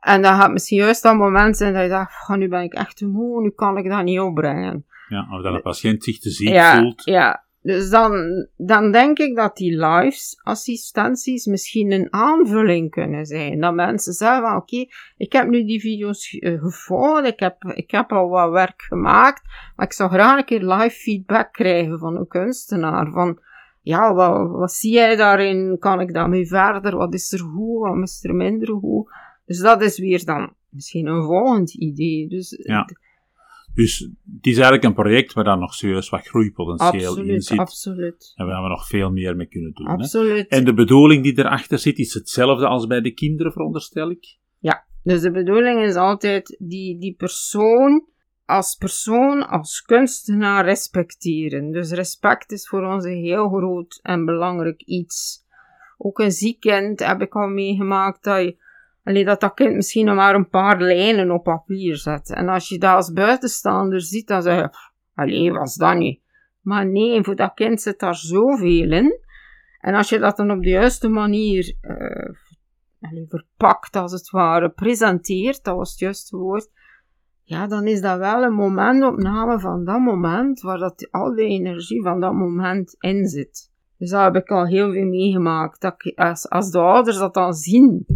En 0.00 0.22
dan 0.22 0.34
gaat 0.34 0.52
misschien 0.52 0.78
juist 0.78 1.02
dat 1.02 1.16
moment 1.16 1.56
zijn 1.56 1.72
dat 1.72 1.82
je 1.82 1.88
dacht, 1.88 2.28
nu 2.28 2.48
ben 2.48 2.62
ik 2.62 2.72
echt 2.72 2.96
te 2.96 3.06
moe, 3.06 3.42
nu 3.42 3.50
kan 3.50 3.76
ik 3.76 3.88
dat 3.88 4.04
niet 4.04 4.20
opbrengen. 4.20 4.84
Ja, 5.08 5.28
of 5.30 5.42
dat 5.42 5.54
een 5.54 5.62
patiënt 5.62 6.04
zich 6.04 6.18
te 6.18 6.30
ziek 6.30 6.60
voelt. 6.60 7.04
Ja, 7.04 7.44
dus 7.62 7.90
dan, 7.90 8.46
dan 8.56 8.92
denk 8.92 9.18
ik 9.18 9.36
dat 9.36 9.56
die 9.56 9.86
lives 9.86 10.40
assistenties 10.42 11.46
misschien 11.46 11.92
een 11.92 12.12
aanvulling 12.12 12.90
kunnen 12.90 13.26
zijn. 13.26 13.60
Dat 13.60 13.74
mensen 13.74 14.12
zeggen 14.12 14.42
van 14.42 14.56
oké, 14.56 14.86
ik 15.16 15.32
heb 15.32 15.48
nu 15.48 15.64
die 15.64 15.80
video's 15.80 16.32
uh, 16.32 16.60
gevolgd, 16.60 17.26
ik 17.26 17.40
heb, 17.40 17.62
ik 17.74 17.90
heb 17.90 18.12
al 18.12 18.28
wat 18.28 18.50
werk 18.50 18.82
gemaakt, 18.82 19.42
maar 19.76 19.86
ik 19.86 19.92
zou 19.92 20.10
graag 20.10 20.38
een 20.38 20.44
keer 20.44 20.64
live 20.64 20.96
feedback 20.96 21.52
krijgen 21.52 21.98
van 21.98 22.16
een 22.16 22.28
kunstenaar. 22.28 23.10
Van 23.10 23.38
ja, 23.82 24.14
wat, 24.14 24.50
wat 24.50 24.72
zie 24.72 24.92
jij 24.92 25.16
daarin? 25.16 25.76
Kan 25.78 26.00
ik 26.00 26.14
daarmee 26.14 26.46
verder? 26.46 26.96
Wat 26.96 27.14
is 27.14 27.32
er 27.32 27.38
goed? 27.38 27.88
Wat 27.88 28.08
is 28.08 28.24
er 28.24 28.34
minder 28.34 28.68
goed? 28.68 29.10
Dus 29.44 29.58
dat 29.58 29.82
is 29.82 29.98
weer 29.98 30.24
dan 30.24 30.54
misschien 30.68 31.06
een 31.06 31.22
volgend 31.22 31.74
idee. 31.74 32.28
Dus 32.28 32.60
ja. 32.62 32.88
Dus 33.74 33.98
het 34.36 34.46
is 34.46 34.54
eigenlijk 34.54 34.84
een 34.84 34.94
project 34.94 35.32
waar 35.32 35.44
dan 35.44 35.58
nog 35.58 35.74
serieus 35.74 36.08
wat 36.08 36.26
groeipotentieel 36.26 37.16
in 37.16 37.40
zit. 37.40 37.58
Absoluut. 37.58 38.32
En 38.34 38.46
waar 38.46 38.62
we 38.62 38.68
nog 38.68 38.86
veel 38.86 39.10
meer 39.10 39.36
mee 39.36 39.46
kunnen 39.46 39.72
doen. 39.72 39.86
Absoluut. 39.86 40.46
Hè? 40.48 40.56
En 40.56 40.64
de 40.64 40.74
bedoeling 40.74 41.22
die 41.22 41.38
erachter 41.38 41.78
zit, 41.78 41.98
is 41.98 42.14
hetzelfde 42.14 42.66
als 42.66 42.86
bij 42.86 43.00
de 43.00 43.10
kinderen, 43.10 43.52
veronderstel 43.52 44.10
ik? 44.10 44.38
Ja, 44.58 44.84
dus 45.02 45.20
de 45.20 45.30
bedoeling 45.30 45.80
is 45.80 45.94
altijd 45.94 46.56
die, 46.58 46.98
die 46.98 47.14
persoon 47.14 48.08
als 48.50 48.74
persoon, 48.74 49.48
als 49.48 49.82
kunstenaar 49.82 50.64
respecteren. 50.64 51.70
Dus 51.70 51.90
respect 51.90 52.52
is 52.52 52.68
voor 52.68 52.84
ons 52.84 53.04
een 53.04 53.22
heel 53.22 53.48
groot 53.48 53.98
en 54.02 54.24
belangrijk 54.24 54.82
iets. 54.82 55.44
Ook 55.98 56.18
een 56.18 56.32
ziek 56.32 56.60
kind 56.60 57.00
heb 57.00 57.20
ik 57.20 57.34
al 57.34 57.48
meegemaakt 57.48 58.24
dat 58.24 58.42
je 58.42 58.56
Allee, 59.04 59.24
dat 59.24 59.40
dat 59.40 59.54
kind 59.54 59.74
misschien 59.74 60.06
nog 60.06 60.14
maar 60.14 60.34
een 60.34 60.48
paar 60.48 60.80
lijnen 60.80 61.30
op 61.30 61.44
papier 61.44 61.96
zet. 61.96 62.30
En 62.30 62.48
als 62.48 62.68
je 62.68 62.78
dat 62.78 62.94
als 62.94 63.12
buitenstaander 63.12 64.00
ziet, 64.00 64.26
dan 64.26 64.42
zeg 64.42 64.56
je, 64.56 64.70
allee, 65.14 65.52
was 65.52 65.74
dat 65.74 65.96
niet? 65.96 66.20
Maar 66.60 66.86
nee, 66.86 67.22
voor 67.22 67.36
dat 67.36 67.54
kind 67.54 67.80
zit 67.80 67.98
daar 67.98 68.14
zoveel 68.14 68.92
in. 68.92 69.18
En 69.78 69.94
als 69.94 70.08
je 70.08 70.18
dat 70.18 70.36
dan 70.36 70.50
op 70.50 70.62
de 70.62 70.68
juiste 70.68 71.08
manier 71.08 71.74
uh, 71.82 72.34
verpakt, 73.28 73.96
als 73.96 74.12
het 74.12 74.30
ware, 74.30 74.70
presenteert, 74.70 75.64
dat 75.64 75.76
was 75.76 75.90
het 75.90 75.98
juiste 75.98 76.36
woord, 76.36 76.70
ja, 77.42 77.66
dan 77.66 77.86
is 77.86 78.00
dat 78.00 78.18
wel 78.18 78.42
een 78.42 78.52
momentopname 78.52 79.60
van 79.60 79.84
dat 79.84 80.00
moment, 80.00 80.60
waar 80.60 80.78
dat 80.78 81.08
al 81.10 81.34
die 81.34 81.46
energie 81.46 82.02
van 82.02 82.20
dat 82.20 82.32
moment 82.32 82.96
in 82.98 83.26
zit. 83.26 83.70
Dus 83.98 84.10
dat 84.10 84.22
heb 84.22 84.42
ik 84.42 84.50
al 84.50 84.66
heel 84.66 84.92
veel 84.92 85.06
meegemaakt. 85.06 85.80
Dat 85.80 86.12
als, 86.14 86.48
als 86.48 86.70
de 86.70 86.78
ouders 86.78 87.18
dat 87.18 87.34
dan 87.34 87.52
zien, 87.52 88.06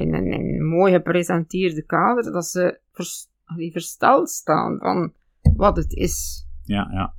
in 0.00 0.14
een, 0.14 0.32
een 0.32 0.66
mooi 0.66 0.92
gepresenteerde 0.92 1.82
kader, 1.82 2.32
dat 2.32 2.46
ze 2.46 2.80
vers, 2.92 3.26
versteld 3.72 4.30
staan 4.30 4.78
van 4.78 5.12
wat 5.56 5.76
het 5.76 5.92
is. 5.92 6.46
Ja, 6.62 6.88
ja. 6.92 7.14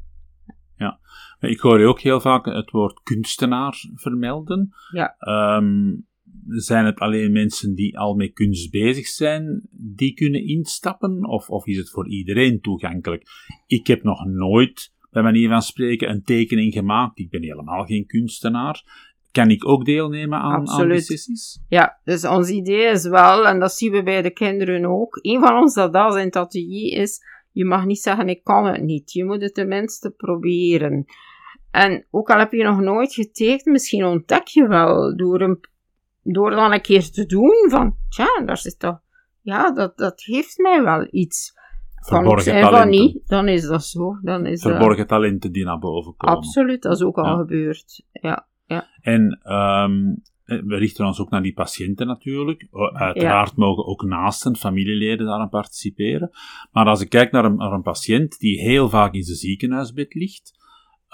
ja. 0.77 0.99
Ik 1.39 1.59
hoor 1.59 1.79
je 1.79 1.85
ook 1.85 1.99
heel 1.99 2.21
vaak 2.21 2.45
het 2.45 2.71
woord 2.71 3.01
kunstenaar 3.03 3.85
vermelden. 3.93 4.73
Ja. 4.91 5.15
Um, 5.57 6.07
zijn 6.47 6.85
het 6.85 6.99
alleen 6.99 7.31
mensen 7.31 7.75
die 7.75 7.99
al 7.99 8.15
met 8.15 8.33
kunst 8.33 8.71
bezig 8.71 9.07
zijn, 9.07 9.67
die 9.71 10.13
kunnen 10.13 10.47
instappen? 10.47 11.25
Of, 11.25 11.49
of 11.49 11.65
is 11.65 11.77
het 11.77 11.89
voor 11.89 12.09
iedereen 12.09 12.61
toegankelijk? 12.61 13.23
Ik 13.67 13.87
heb 13.87 14.03
nog 14.03 14.25
nooit, 14.25 14.93
bij 15.11 15.23
manier 15.23 15.49
van 15.49 15.61
spreken, 15.61 16.09
een 16.09 16.23
tekening 16.23 16.73
gemaakt. 16.73 17.19
Ik 17.19 17.29
ben 17.29 17.43
helemaal 17.43 17.85
geen 17.85 18.05
kunstenaar. 18.05 18.83
Kan 19.35 19.49
ik 19.49 19.67
ook 19.67 19.85
deelnemen 19.85 20.39
aan, 20.39 20.69
aan 20.69 20.87
de 20.87 20.99
sessies? 20.99 21.59
Ja, 21.67 21.99
dus 22.03 22.25
ons 22.25 22.49
idee 22.49 22.91
is 22.91 23.07
wel, 23.07 23.47
en 23.47 23.59
dat 23.59 23.73
zien 23.73 23.91
we 23.91 24.03
bij 24.03 24.21
de 24.21 24.31
kinderen 24.31 24.85
ook, 24.85 25.19
een 25.21 25.39
van 25.39 25.57
ons 25.57 25.73
dat 25.73 25.93
dat 25.93 26.13
zijn 26.13 26.33
atelier 26.33 27.01
is, 27.01 27.19
je 27.51 27.65
mag 27.65 27.85
niet 27.85 27.99
zeggen 27.99 28.29
ik 28.29 28.43
kan 28.43 28.65
het 28.65 28.81
niet. 28.81 29.11
Je 29.11 29.25
moet 29.25 29.41
het 29.41 29.53
tenminste 29.53 30.09
proberen. 30.11 31.05
En 31.71 32.05
ook 32.11 32.29
al 32.29 32.39
heb 32.39 32.51
je 32.51 32.63
nog 32.63 32.79
nooit 32.79 33.13
getekend, 33.13 33.65
misschien 33.65 34.05
ontdek 34.05 34.47
je 34.47 34.67
wel 34.67 35.15
door 35.15 35.41
een 35.41 35.59
door 36.23 36.51
dan 36.51 36.71
een 36.71 36.81
keer 36.81 37.09
te 37.09 37.25
doen 37.25 37.67
van, 37.69 37.95
tja, 38.09 38.41
daar 38.45 38.57
zit 38.57 38.79
toch, 38.79 38.99
ja, 39.41 39.71
dat, 39.71 39.97
dat 39.97 40.21
geeft 40.21 40.57
mij 40.57 40.83
wel 40.83 41.07
iets. 41.11 41.53
Verborgen 41.95 42.43
zijn 42.43 42.63
van 42.63 42.89
niet, 42.89 43.27
dan 43.27 43.47
is 43.47 43.67
dat 43.67 43.83
zo. 43.83 44.19
Dan 44.21 44.45
is 44.45 44.61
Verborgen 44.61 45.07
talenten 45.07 45.51
die 45.51 45.65
naar 45.65 45.79
boven 45.79 46.15
komen. 46.17 46.35
Absoluut, 46.35 46.81
dat 46.81 46.93
is 46.93 47.03
ook 47.03 47.17
al 47.17 47.37
gebeurd. 47.37 48.03
Ja, 48.11 48.47
ja. 48.65 48.87
En 49.01 49.21
um, 49.53 50.21
we 50.45 50.75
richten 50.75 51.05
ons 51.05 51.19
ook 51.19 51.29
naar 51.29 51.41
die 51.41 51.53
patiënten 51.53 52.07
natuurlijk. 52.07 52.67
Uiteraard 52.93 53.55
mogen 53.55 53.85
ook 53.85 54.03
naasten, 54.03 54.55
familieleden 54.55 55.25
daaraan 55.25 55.49
participeren. 55.49 56.29
Maar 56.71 56.85
als 56.85 57.01
ik 57.01 57.09
kijk 57.09 57.31
naar 57.31 57.45
een, 57.45 57.55
naar 57.55 57.71
een 57.71 57.81
patiënt 57.81 58.39
die 58.39 58.59
heel 58.59 58.89
vaak 58.89 59.13
in 59.13 59.23
zijn 59.23 59.37
ziekenhuisbed 59.37 60.13
ligt, 60.13 60.63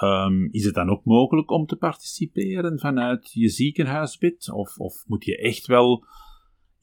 Um, 0.04 0.48
is 0.52 0.66
het 0.66 0.74
dan 0.74 0.90
ook 0.90 1.06
mogelijk 1.06 1.52
om 1.52 1.66
te 1.66 1.76
participeren 1.76 2.80
vanuit 2.80 3.32
je 3.34 3.50
ziekenhuisbed? 3.50 4.52
Of, 4.52 4.78
of 4.78 5.04
moet 5.08 5.26
je 5.26 5.38
echt 5.38 5.68
wel 5.68 6.06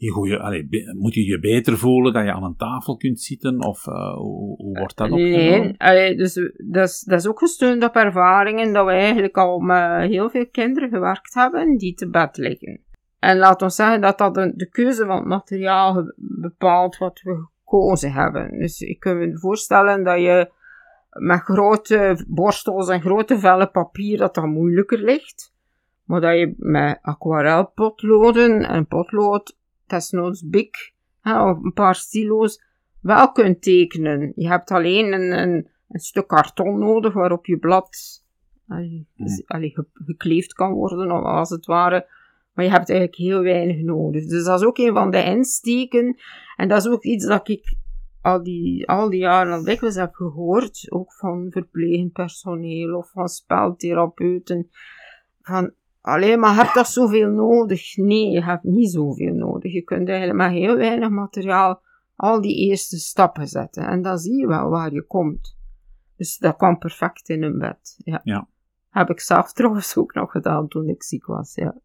je 0.00 0.10
goeie, 0.10 0.94
moet 0.98 1.14
je 1.14 1.24
je 1.24 1.40
beter 1.40 1.78
voelen 1.78 2.12
dat 2.12 2.24
je 2.24 2.32
aan 2.32 2.44
een 2.44 2.56
tafel 2.56 2.96
kunt 2.96 3.20
zitten? 3.20 3.64
Of 3.64 3.86
uh, 3.86 4.14
hoe, 4.14 4.56
hoe, 4.56 4.78
wordt 4.78 4.96
dat 4.96 5.10
opgenomen? 5.10 5.60
Nee, 5.60 5.74
allee, 5.78 6.16
dus, 6.16 6.34
dat, 6.56 6.88
is, 6.88 7.00
dat 7.00 7.18
is 7.18 7.26
ook 7.26 7.38
gesteund 7.38 7.84
op 7.84 7.94
ervaringen 7.94 8.72
dat 8.72 8.86
we 8.86 8.92
eigenlijk 8.92 9.36
al 9.36 9.58
met 9.58 10.10
heel 10.10 10.30
veel 10.30 10.46
kinderen 10.46 10.88
gewerkt 10.88 11.34
hebben 11.34 11.76
die 11.76 11.94
te 11.94 12.10
bed 12.10 12.36
liggen. 12.36 12.80
En 13.18 13.38
laat 13.38 13.62
ons 13.62 13.74
zeggen 13.74 14.00
dat 14.00 14.18
dat 14.18 14.34
de, 14.34 14.52
de 14.56 14.68
keuze 14.68 15.06
van 15.06 15.16
het 15.16 15.26
materiaal 15.26 16.12
bepaalt 16.16 16.98
wat 16.98 17.20
we 17.22 17.46
gekozen 17.64 18.12
hebben. 18.12 18.58
Dus 18.58 18.80
ik 18.80 19.00
kan 19.00 19.18
me 19.18 19.38
voorstellen 19.38 20.04
dat 20.04 20.20
je 20.20 20.50
met 21.10 21.40
grote 21.40 22.24
borstels 22.28 22.88
en 22.88 23.00
grote 23.00 23.38
vellen 23.38 23.70
papier 23.70 24.18
dat 24.18 24.34
dat 24.34 24.46
moeilijker 24.46 24.98
ligt. 24.98 25.52
Maar 26.04 26.20
dat 26.20 26.38
je 26.38 26.54
met 26.56 26.98
aquarelpotloden 27.02 28.68
en 28.68 28.86
potlood, 28.86 29.57
desnoods 29.88 30.48
bik, 30.48 30.94
of 31.22 31.62
een 31.62 31.72
paar 31.72 31.94
stilo's, 31.94 32.62
wel 33.00 33.32
kunt 33.32 33.62
tekenen. 33.62 34.32
Je 34.36 34.48
hebt 34.48 34.70
alleen 34.70 35.12
een, 35.12 35.38
een, 35.38 35.68
een 35.88 36.00
stuk 36.00 36.26
karton 36.26 36.78
nodig 36.78 37.12
waarop 37.12 37.46
je 37.46 37.58
blad 37.58 38.22
allee, 38.68 39.06
hmm. 39.14 39.84
gekleefd 39.92 40.52
kan 40.52 40.72
worden, 40.72 41.10
als 41.10 41.50
het 41.50 41.66
ware. 41.66 42.06
Maar 42.52 42.64
je 42.64 42.70
hebt 42.70 42.90
eigenlijk 42.90 43.18
heel 43.18 43.42
weinig 43.42 43.82
nodig. 43.82 44.26
Dus 44.26 44.44
dat 44.44 44.60
is 44.60 44.66
ook 44.66 44.78
een 44.78 44.92
van 44.92 45.10
de 45.10 45.24
insteken. 45.24 46.16
En 46.56 46.68
dat 46.68 46.84
is 46.84 46.90
ook 46.90 47.04
iets 47.04 47.26
dat 47.26 47.48
ik 47.48 47.76
al 48.22 48.42
die, 48.42 48.88
al 48.88 49.10
die 49.10 49.20
jaren 49.20 49.52
al 49.52 49.64
dikwijls 49.64 49.96
heb 49.96 50.14
gehoord, 50.14 50.86
ook 50.88 51.12
van 51.12 51.46
verplegend 51.50 52.12
personeel 52.12 52.96
of 52.96 53.10
van 53.10 53.28
speltherapeuten, 53.28 54.68
van, 55.42 55.72
alleen 56.08 56.40
maar 56.40 56.56
heb 56.56 56.74
dat 56.74 56.88
zoveel 56.88 57.28
nodig? 57.28 57.96
Nee, 57.96 58.30
je 58.30 58.44
hebt 58.44 58.62
niet 58.62 58.90
zoveel 58.90 59.34
nodig. 59.34 59.72
Je 59.72 59.82
kunt 59.82 60.08
eigenlijk 60.08 60.38
met 60.38 60.50
heel 60.50 60.76
weinig 60.76 61.08
materiaal 61.08 61.82
al 62.16 62.40
die 62.40 62.56
eerste 62.56 62.98
stappen 62.98 63.46
zetten. 63.46 63.86
En 63.86 64.02
dan 64.02 64.18
zie 64.18 64.38
je 64.38 64.46
wel 64.46 64.68
waar 64.68 64.92
je 64.92 65.06
komt. 65.06 65.56
Dus 66.16 66.38
dat 66.38 66.56
kwam 66.56 66.78
perfect 66.78 67.28
in 67.28 67.42
een 67.42 67.58
bed. 67.58 68.00
Ja. 68.04 68.20
ja. 68.24 68.48
Heb 68.88 69.10
ik 69.10 69.20
zelf 69.20 69.52
trouwens 69.52 69.96
ook 69.96 70.14
nog 70.14 70.30
gedaan 70.30 70.68
toen 70.68 70.88
ik 70.88 71.02
ziek 71.02 71.26
was. 71.26 71.54
Ja. 71.54 71.80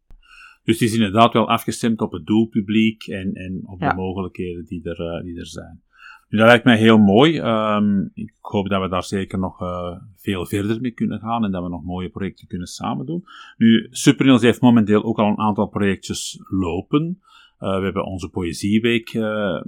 Dus 0.62 0.78
het 0.78 0.88
is 0.88 0.94
inderdaad 0.94 1.32
wel 1.32 1.48
afgestemd 1.48 2.00
op 2.00 2.12
het 2.12 2.26
doelpubliek 2.26 3.06
en, 3.06 3.32
en 3.34 3.62
op 3.66 3.78
de 3.78 3.92
mogelijkheden 3.96 4.64
die 4.64 4.82
er, 4.84 5.00
uh, 5.00 5.24
die 5.24 5.38
er 5.38 5.46
zijn 5.46 5.82
dat 6.36 6.46
lijkt 6.46 6.64
mij 6.64 6.76
heel 6.76 6.98
mooi. 6.98 7.40
Um, 7.40 8.10
ik 8.14 8.32
hoop 8.40 8.68
dat 8.68 8.82
we 8.82 8.88
daar 8.88 9.04
zeker 9.04 9.38
nog 9.38 9.60
uh, 9.60 9.96
veel 10.16 10.46
verder 10.46 10.80
mee 10.80 10.90
kunnen 10.90 11.20
gaan 11.20 11.44
en 11.44 11.50
dat 11.50 11.62
we 11.62 11.68
nog 11.68 11.84
mooie 11.84 12.08
projecten 12.08 12.46
kunnen 12.46 12.66
samen 12.66 13.06
doen. 13.06 13.24
Nu, 13.56 13.86
Superniels 13.90 14.42
heeft 14.42 14.60
momenteel 14.60 15.04
ook 15.04 15.18
al 15.18 15.28
een 15.28 15.38
aantal 15.38 15.66
projectjes 15.66 16.38
lopen. 16.48 17.22
Uh, 17.60 17.78
we 17.78 17.84
hebben 17.84 18.04
onze 18.04 18.28
Poëzieweek 18.28 19.12
uh, 19.12 19.62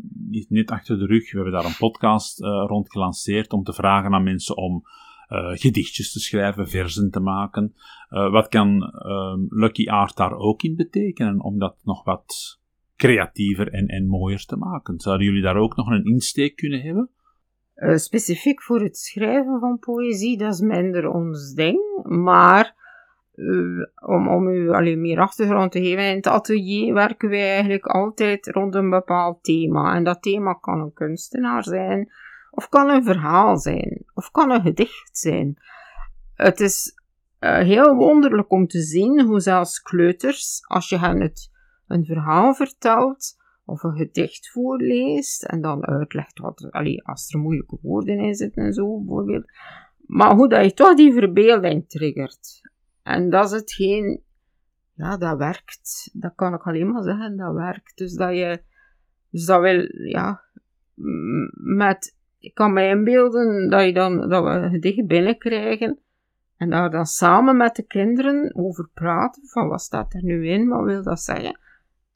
net 0.48 0.70
achter 0.70 0.98
de 0.98 1.06
rug. 1.06 1.30
We 1.30 1.36
hebben 1.36 1.54
daar 1.54 1.64
een 1.64 1.76
podcast 1.78 2.40
rond 2.40 2.90
gelanceerd 2.90 3.52
om 3.52 3.62
te 3.62 3.72
vragen 3.72 4.14
aan 4.14 4.22
mensen 4.22 4.56
om 4.56 4.82
gedichtjes 5.54 6.12
te 6.12 6.20
schrijven, 6.20 6.68
versen 6.68 7.10
te 7.10 7.20
maken. 7.20 7.74
wat 8.08 8.48
kan 8.48 8.92
um, 9.06 9.46
Lucky 9.48 9.88
Art 9.88 10.16
daar 10.16 10.36
ook 10.36 10.62
in 10.62 10.76
betekenen? 10.76 11.40
Om 11.40 11.58
dat 11.58 11.76
nog 11.82 12.04
wat 12.04 12.60
creatiever 12.96 13.72
en, 13.72 13.86
en 13.86 14.06
mooier 14.06 14.44
te 14.44 14.56
maken. 14.56 15.00
Zouden 15.00 15.26
jullie 15.26 15.42
daar 15.42 15.56
ook 15.56 15.76
nog 15.76 15.90
een 15.90 16.04
insteek 16.04 16.56
kunnen 16.56 16.80
hebben? 16.80 17.10
Uh, 17.76 17.96
specifiek 17.96 18.62
voor 18.62 18.80
het 18.80 18.96
schrijven 18.96 19.60
van 19.60 19.78
poëzie, 19.78 20.38
dat 20.38 20.52
is 20.52 20.60
minder 20.60 21.08
ons 21.08 21.54
ding. 21.54 21.80
Maar 22.02 22.74
uh, 23.34 23.86
om, 23.94 24.28
om 24.28 24.48
u 24.48 24.70
alleen 24.70 25.00
meer 25.00 25.18
achtergrond 25.18 25.72
te 25.72 25.82
geven, 25.82 26.04
in 26.04 26.16
het 26.16 26.26
atelier 26.26 26.94
werken 26.94 27.28
wij 27.28 27.50
eigenlijk 27.50 27.86
altijd 27.86 28.46
rond 28.46 28.74
een 28.74 28.90
bepaald 28.90 29.44
thema. 29.44 29.94
En 29.94 30.04
dat 30.04 30.22
thema 30.22 30.52
kan 30.52 30.80
een 30.80 30.92
kunstenaar 30.92 31.64
zijn, 31.64 32.12
of 32.50 32.68
kan 32.68 32.90
een 32.90 33.04
verhaal 33.04 33.56
zijn, 33.56 34.04
of 34.14 34.30
kan 34.30 34.50
een 34.50 34.62
gedicht 34.62 35.18
zijn. 35.18 35.56
Het 36.34 36.60
is 36.60 36.94
uh, 37.40 37.58
heel 37.58 37.94
wonderlijk 37.94 38.50
om 38.50 38.66
te 38.66 38.80
zien 38.80 39.20
hoe 39.20 39.40
zelfs 39.40 39.82
kleuters, 39.82 40.64
als 40.66 40.88
je 40.88 40.98
hen 40.98 41.20
het 41.20 41.50
een 41.86 42.04
verhaal 42.04 42.54
vertelt 42.54 43.36
of 43.64 43.82
een 43.82 43.96
gedicht 43.96 44.50
voorleest 44.50 45.44
en 45.44 45.60
dan 45.60 45.86
uitlegt 45.86 46.38
wat, 46.38 46.66
allee, 46.70 47.04
als 47.04 47.32
er 47.32 47.40
moeilijke 47.40 47.78
woorden 47.82 48.18
in 48.18 48.34
zitten 48.34 48.64
en 48.64 48.72
zo 48.72 48.98
bijvoorbeeld. 48.98 49.44
Maar 50.06 50.34
hoe 50.34 50.48
dat 50.48 50.64
je 50.64 50.72
toch 50.74 50.94
die 50.94 51.12
verbeelding 51.12 51.88
triggert. 51.88 52.70
En 53.02 53.30
dat 53.30 53.44
is 53.44 53.50
hetgeen, 53.50 54.22
ja, 54.94 55.16
dat 55.16 55.38
werkt. 55.38 56.10
Dat 56.12 56.32
kan 56.34 56.54
ik 56.54 56.66
alleen 56.66 56.90
maar 56.90 57.02
zeggen, 57.02 57.36
dat 57.36 57.54
werkt. 57.54 57.96
Dus 57.96 58.14
dat 58.14 58.36
je, 58.36 58.62
dus 59.30 59.44
dat 59.44 59.60
wil, 59.60 59.88
ja, 59.92 60.42
met, 61.54 62.16
ik 62.38 62.54
kan 62.54 62.72
me 62.72 62.88
inbeelden 62.88 63.70
dat 63.70 63.84
je 63.84 63.92
dan, 63.92 64.28
dat 64.28 64.44
we 64.44 64.50
een 64.50 64.70
gedicht 64.70 65.06
binnenkrijgen 65.06 65.98
en 66.56 66.70
daar 66.70 66.90
dan 66.90 67.06
samen 67.06 67.56
met 67.56 67.76
de 67.76 67.82
kinderen 67.82 68.54
over 68.54 68.88
praten, 68.94 69.46
van 69.46 69.68
wat 69.68 69.80
staat 69.80 70.14
er 70.14 70.22
nu 70.22 70.48
in, 70.48 70.68
wat 70.68 70.84
wil 70.84 71.02
dat 71.02 71.20
zeggen. 71.20 71.58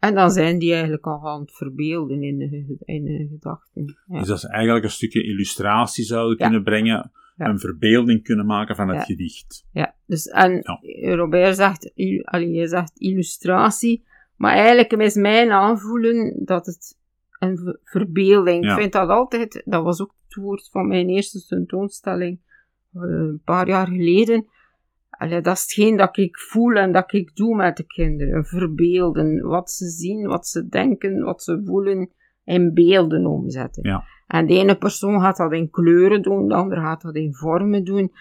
En 0.00 0.14
dan 0.14 0.30
zijn 0.30 0.58
die 0.58 0.72
eigenlijk 0.72 1.06
al 1.06 1.28
aan 1.28 1.40
het 1.40 1.52
verbeelden 1.52 2.22
in 2.22 2.40
hun, 2.40 2.78
in 2.84 3.28
gedachten. 3.30 3.98
Ja. 4.06 4.18
Dus 4.18 4.28
dat 4.28 4.36
is 4.36 4.44
eigenlijk 4.44 4.84
een 4.84 4.90
stukje 4.90 5.24
illustratie 5.24 6.04
zouden 6.04 6.36
kunnen 6.36 6.62
brengen, 6.62 7.10
een 7.36 7.58
verbeelding 7.58 8.22
kunnen 8.22 8.46
maken 8.46 8.76
van 8.76 8.88
het 8.88 9.04
gedicht. 9.04 9.66
Ja, 9.72 9.94
dus 10.06 10.26
en 10.26 10.62
Robert 11.02 11.56
zegt, 11.56 11.92
allee, 12.24 12.68
zegt 12.68 12.92
illustratie, 12.98 14.04
maar 14.36 14.54
eigenlijk 14.54 14.92
is 14.92 15.14
mijn 15.14 15.50
aanvoelen 15.50 16.44
dat 16.44 16.66
het 16.66 16.98
een 17.38 17.78
verbeelding. 17.84 18.64
Ik 18.64 18.78
vind 18.78 18.92
dat 18.92 19.08
altijd, 19.08 19.62
dat 19.64 19.82
was 19.82 20.00
ook 20.00 20.14
het 20.24 20.34
woord 20.34 20.68
van 20.70 20.88
mijn 20.88 21.08
eerste 21.08 21.46
tentoonstelling, 21.46 22.38
uh, 22.94 23.02
een 23.02 23.42
paar 23.44 23.68
jaar 23.68 23.86
geleden 23.86 24.46
Allee, 25.20 25.40
dat 25.40 25.56
is 25.56 25.62
hetgeen 25.62 25.96
dat 25.96 26.16
ik 26.16 26.38
voel 26.38 26.72
en 26.72 26.92
dat 26.92 27.12
ik 27.12 27.36
doe 27.36 27.56
met 27.56 27.76
de 27.76 27.86
kinderen. 27.86 28.44
Verbeelden. 28.44 29.40
Wat 29.46 29.70
ze 29.70 29.88
zien, 29.88 30.26
wat 30.26 30.46
ze 30.46 30.68
denken, 30.68 31.22
wat 31.22 31.42
ze 31.42 31.62
voelen. 31.64 32.10
In 32.44 32.74
beelden 32.74 33.26
omzetten. 33.26 33.88
Ja. 33.88 34.04
En 34.26 34.46
de 34.46 34.54
ene 34.54 34.76
persoon 34.76 35.20
gaat 35.20 35.36
dat 35.36 35.52
in 35.52 35.70
kleuren 35.70 36.22
doen, 36.22 36.48
de 36.48 36.54
andere 36.54 36.80
gaat 36.80 37.02
dat 37.02 37.14
in 37.14 37.34
vormen 37.34 37.84
doen. 37.84 38.12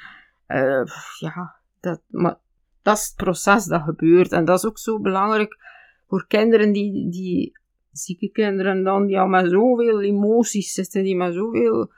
Uh, 0.48 0.84
ja, 1.20 1.56
dat, 1.80 2.02
maar 2.08 2.38
dat 2.82 2.98
is 2.98 3.06
het 3.06 3.16
proces 3.16 3.66
dat 3.66 3.82
gebeurt. 3.82 4.32
En 4.32 4.46
dat 4.46 4.58
is 4.58 4.66
ook 4.66 4.78
zo 4.78 5.00
belangrijk 5.00 5.58
voor 6.08 6.28
kinderen 6.28 6.72
die, 6.72 7.10
die 7.10 7.58
zieke 7.92 8.30
kinderen 8.30 8.84
dan, 8.84 9.06
die 9.06 9.20
al 9.20 9.28
met 9.28 9.50
zoveel 9.50 10.02
emoties 10.02 10.74
zitten, 10.74 11.04
die 11.04 11.16
met 11.16 11.34
zoveel 11.34 11.92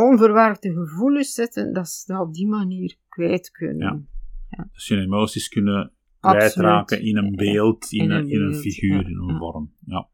onverwerkte 0.00 0.72
gevoelens 0.72 1.32
zitten, 1.32 1.72
dat 1.72 1.88
ze 1.88 2.12
dat 2.12 2.20
op 2.20 2.34
die 2.34 2.48
manier 2.48 2.96
kwijt 3.08 3.50
kunnen. 3.50 4.08
Ja. 4.48 4.68
Dus 4.72 4.86
je 4.86 4.96
emoties 4.96 5.48
kunnen 5.48 5.92
kwijtraken 6.20 7.02
in 7.02 7.16
een 7.16 7.36
beeld, 7.36 7.92
in, 7.92 8.10
een, 8.10 8.28
in 8.28 8.40
een 8.40 8.54
figuur, 8.54 9.08
in 9.08 9.18
een 9.18 9.38
vorm. 9.38 9.72
Ja. 9.84 10.08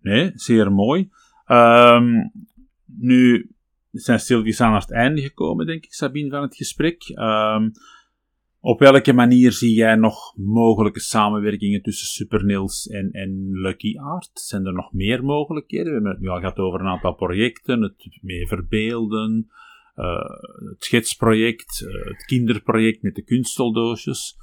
Nee, 0.00 0.30
zeer 0.34 0.72
mooi. 0.72 1.10
Um, 1.46 2.32
nu 2.84 3.50
zijn 3.90 4.20
stilletjes 4.20 4.60
aan 4.60 4.74
het 4.74 4.92
einde 4.92 5.20
gekomen, 5.20 5.66
denk 5.66 5.84
ik, 5.84 5.92
Sabine, 5.92 6.30
van 6.30 6.42
het 6.42 6.56
gesprek. 6.56 7.08
Um, 7.08 7.72
op 8.66 8.78
welke 8.78 9.12
manier 9.12 9.52
zie 9.52 9.74
jij 9.74 9.94
nog 9.94 10.36
mogelijke 10.36 11.00
samenwerkingen 11.00 11.82
tussen 11.82 12.06
Super 12.06 12.44
Nils 12.44 12.88
en, 12.88 13.10
en 13.12 13.50
Lucky 13.52 13.98
Art? 13.98 14.30
Zijn 14.32 14.66
er 14.66 14.72
nog 14.72 14.92
meer 14.92 15.24
mogelijkheden? 15.24 15.86
We 15.86 15.92
hebben 15.92 16.10
het 16.10 16.20
nu 16.20 16.28
al 16.28 16.38
gehad 16.38 16.58
over 16.58 16.80
een 16.80 16.86
aantal 16.86 17.14
projecten, 17.14 17.82
het 17.82 18.18
meer 18.22 18.46
verbeelden, 18.46 19.50
uh, 19.96 20.14
het 20.70 20.84
schetsproject, 20.84 21.80
uh, 21.86 22.04
het 22.04 22.24
kinderproject 22.24 23.02
met 23.02 23.14
de 23.14 23.22
kunsteldoosjes. 23.22 24.36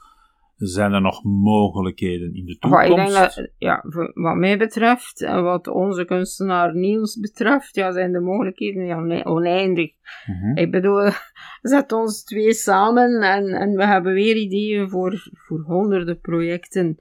Zijn 0.56 0.94
er 0.94 1.02
nog 1.02 1.24
mogelijkheden 1.24 2.34
in 2.34 2.46
de 2.46 2.58
toekomst? 2.58 2.90
ik 2.90 2.96
denk 2.96 3.12
dat, 3.12 3.50
ja, 3.58 3.84
wat 4.14 4.36
mij 4.36 4.58
betreft 4.58 5.22
en 5.22 5.44
wat 5.44 5.68
onze 5.68 6.06
kunstenaar 6.06 6.76
Niels 6.76 7.20
betreft, 7.20 7.76
ja, 7.76 7.92
zijn 7.92 8.12
de 8.12 8.20
mogelijkheden 8.20 8.86
ja, 8.86 9.24
oneindig. 9.24 9.92
Mhm. 10.26 10.58
Ik 10.58 10.72
bedoel, 10.72 11.10
zet 11.62 11.92
ons 11.92 12.24
twee 12.24 12.54
samen 12.54 13.22
en, 13.22 13.48
en 13.48 13.76
we 13.76 13.86
hebben 13.86 14.14
weer 14.14 14.36
ideeën 14.36 14.90
voor, 14.90 15.30
voor 15.34 15.60
honderden 15.60 16.20
projecten. 16.20 17.00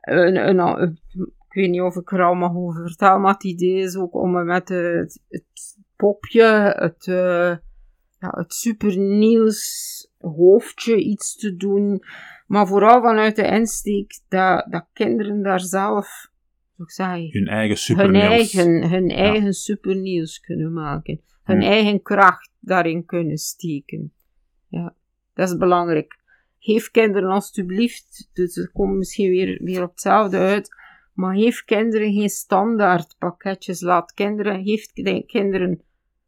Een, 0.00 0.48
een, 0.48 0.98
ik 1.48 1.60
weet 1.60 1.70
niet 1.70 1.80
of 1.80 1.96
ik 1.96 2.12
er 2.12 2.22
al 2.22 2.34
mag 2.34 2.54
over 2.54 2.82
vertellen, 2.82 3.20
maar 3.20 3.32
het 3.32 3.44
idee 3.44 3.82
is 3.82 3.96
ook 3.96 4.14
om 4.14 4.44
met 4.44 4.68
het, 4.68 5.22
het 5.28 5.78
popje, 5.96 6.74
het, 6.76 7.06
uh, 7.06 7.56
ja, 8.18 8.28
het 8.30 8.52
super 8.52 8.98
Niels 8.98 10.11
hoofdje 10.22 10.96
iets 10.96 11.36
te 11.36 11.56
doen 11.56 12.02
maar 12.52 12.66
vooral 12.66 13.02
vanuit 13.02 13.36
de 13.36 13.46
insteek 13.46 14.20
dat, 14.28 14.66
dat 14.70 14.86
kinderen 14.92 15.42
daar 15.42 15.60
zelf, 15.60 16.30
hoe 16.74 16.90
zeg 16.90 17.32
hun 17.32 17.46
eigen 17.46 17.76
supernieuws, 17.76 18.52
hun 18.52 18.70
eigen, 18.70 18.90
hun 18.90 19.10
eigen 19.10 19.52
supernieuws 19.52 20.40
kunnen 20.40 20.72
maken. 20.72 21.20
Hun 21.42 21.62
eigen 21.62 22.02
kracht 22.02 22.50
daarin 22.60 23.04
kunnen 23.04 23.36
steken. 23.36 24.12
Ja, 24.68 24.94
dat 25.34 25.48
is 25.48 25.56
belangrijk. 25.56 26.20
Geef 26.58 26.90
kinderen 26.90 27.30
alstublieft, 27.30 28.30
dus 28.32 28.54
het 28.54 28.72
komt 28.72 28.96
misschien 28.96 29.30
weer, 29.30 29.62
weer 29.62 29.82
op 29.82 29.90
hetzelfde 29.90 30.36
uit, 30.36 30.68
maar 31.14 31.36
geef 31.36 31.64
kinderen 31.64 32.12
geen 32.12 32.28
standaard 32.28 33.16
pakketjes. 33.18 33.80
Laat 33.80 34.12
kinderen, 34.12 34.64
geef 34.64 34.86
kinderen 35.26 35.82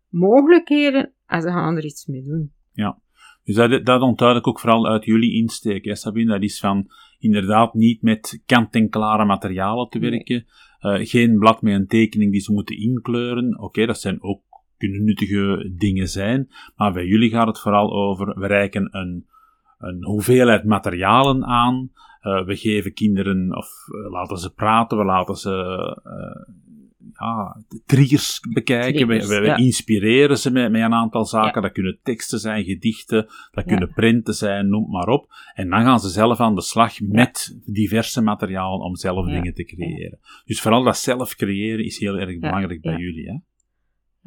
mogelijkheden 0.08 1.12
en 1.26 1.42
ze 1.42 1.48
gaan 1.48 1.76
er 1.76 1.84
iets 1.84 2.06
mee 2.06 2.22
doen. 2.22 2.52
Ja. 2.72 3.02
Dus 3.44 3.54
dat, 3.54 3.84
dat 4.16 4.36
ik 4.36 4.46
ook 4.46 4.60
vooral 4.60 4.86
uit 4.86 5.04
jullie 5.04 5.34
insteek, 5.34 5.84
hè, 5.84 5.94
Sabine. 5.94 6.32
Dat 6.32 6.42
is 6.42 6.58
van 6.58 6.86
inderdaad 7.18 7.74
niet 7.74 8.02
met 8.02 8.42
kant-en-klare 8.46 9.24
materialen 9.24 9.88
te 9.88 9.98
werken. 9.98 10.46
Uh, 10.80 11.06
geen 11.06 11.38
blad 11.38 11.62
met 11.62 11.74
een 11.74 11.86
tekening 11.86 12.32
die 12.32 12.40
ze 12.40 12.52
moeten 12.52 12.80
inkleuren. 12.80 13.58
Oké, 13.58 13.86
dat 13.86 14.00
zijn 14.00 14.22
ook 14.22 14.42
kunnen 14.78 15.04
nuttige 15.04 15.72
dingen 15.76 16.08
zijn. 16.08 16.48
Maar 16.76 16.92
bij 16.92 17.06
jullie 17.06 17.30
gaat 17.30 17.46
het 17.46 17.60
vooral 17.60 17.92
over, 17.92 18.38
we 18.38 18.46
reiken 18.46 18.88
een, 18.90 19.26
een 19.78 20.04
hoeveelheid 20.04 20.64
materialen 20.64 21.44
aan. 21.44 21.90
Uh, 22.22 22.44
we 22.44 22.56
geven 22.56 22.94
kinderen, 22.94 23.56
of 23.56 23.68
uh, 23.88 24.10
laten 24.10 24.36
ze 24.36 24.54
praten, 24.54 24.98
we 24.98 25.04
laten 25.04 25.36
ze 25.36 25.50
ja, 27.12 27.62
triggers 27.86 28.40
bekijken. 28.52 29.06
we, 29.06 29.26
we, 29.26 29.54
inspireren 29.56 30.38
ze 30.38 30.50
met, 30.50 30.70
met 30.70 30.82
een 30.82 30.94
aantal 30.94 31.24
zaken. 31.24 31.62
Dat 31.62 31.72
kunnen 31.72 31.98
teksten 32.02 32.38
zijn, 32.38 32.64
gedichten, 32.64 33.26
dat 33.50 33.64
kunnen 33.64 33.92
printen 33.92 34.34
zijn, 34.34 34.68
noem 34.68 34.90
maar 34.90 35.08
op. 35.08 35.26
En 35.54 35.70
dan 35.70 35.82
gaan 35.82 36.00
ze 36.00 36.08
zelf 36.08 36.40
aan 36.40 36.54
de 36.54 36.62
slag 36.62 37.00
met 37.00 37.60
diverse 37.64 38.20
materialen 38.20 38.80
om 38.80 38.96
zelf 38.96 39.26
dingen 39.26 39.54
te 39.54 39.64
creëren. 39.64 40.18
Dus 40.44 40.60
vooral 40.60 40.82
dat 40.82 40.96
zelf 40.96 41.34
creëren 41.34 41.84
is 41.84 41.98
heel 41.98 42.18
erg 42.18 42.38
belangrijk 42.38 42.80
bij 42.80 42.96
jullie. 42.96 43.28
Hè? 43.28 43.38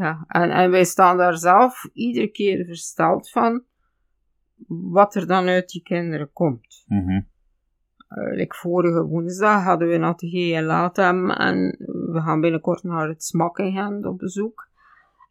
Ja, 0.04 0.26
en, 0.28 0.52
en 0.52 0.72
wij 0.72 0.84
staan 0.84 1.18
daar 1.18 1.38
zelf 1.38 1.90
iedere 1.94 2.28
keer 2.28 2.66
versteld 2.66 3.30
van 3.30 3.64
wat 4.68 5.16
er 5.16 5.28
dan 5.28 5.48
uit 5.48 5.70
die 5.70 5.82
kinderen 5.82 6.32
komt. 6.32 6.84
Mm 6.88 7.28
like 8.10 8.56
vorige 8.56 9.04
woensdag 9.04 9.64
hadden 9.64 9.88
we 9.88 9.94
een 9.94 10.04
atelier 10.04 10.58
in 10.58 10.64
Latem 10.64 11.32
en 11.32 11.78
we 12.12 12.22
gaan 12.22 12.42
binnenkort 12.42 12.84
naar 12.84 13.08
het 13.08 13.24
Smakken 13.24 13.74
gaan 13.74 14.06
op 14.06 14.18
bezoek. 14.18 14.68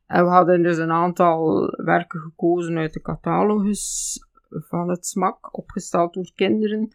En 0.07 0.25
we 0.25 0.31
hadden 0.31 0.63
dus 0.63 0.77
een 0.77 0.91
aantal 0.91 1.67
werken 1.77 2.21
gekozen 2.21 2.77
uit 2.77 2.93
de 2.93 3.01
catalogus 3.01 4.19
van 4.51 4.89
het 4.89 5.07
smak, 5.07 5.57
opgesteld 5.57 6.15
door 6.15 6.33
kinderen. 6.35 6.95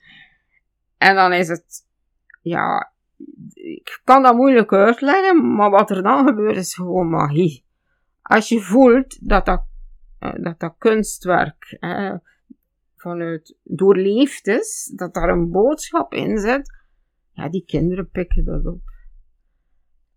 En 0.98 1.16
dan 1.16 1.34
is 1.34 1.48
het, 1.48 1.88
ja, 2.42 2.92
ik 3.54 4.02
kan 4.04 4.24
dat 4.24 4.36
moeilijk 4.36 4.74
uitleggen, 4.74 5.56
maar 5.56 5.70
wat 5.70 5.90
er 5.90 6.04
dan 6.04 6.28
gebeurt 6.28 6.56
is 6.56 6.74
gewoon 6.74 7.10
magie. 7.10 7.66
Als 8.22 8.50
je 8.50 8.60
voelt 8.60 9.28
dat 9.28 9.46
dat, 9.46 9.64
eh, 10.20 10.34
dat, 10.44 10.60
dat 10.60 10.76
kunstwerk, 10.78 11.78
vanuit 12.96 13.58
doorleefd 13.64 14.48
is, 14.48 14.92
dat 14.96 15.14
daar 15.14 15.30
een 15.30 15.52
boodschap 15.52 16.14
in 16.14 16.38
zit, 16.38 16.80
ja, 17.32 17.50
die 17.50 17.66
kinderen 17.66 18.10
pikken 18.10 18.46
dat 18.46 18.66
op. 18.66 18.82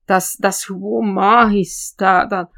Dat 0.04 0.20
is, 0.20 0.36
dat 0.36 0.52
is 0.52 0.64
gewoon 0.64 1.12
magisch. 1.12 1.92
Dat, 1.96 2.30
dat, 2.30 2.50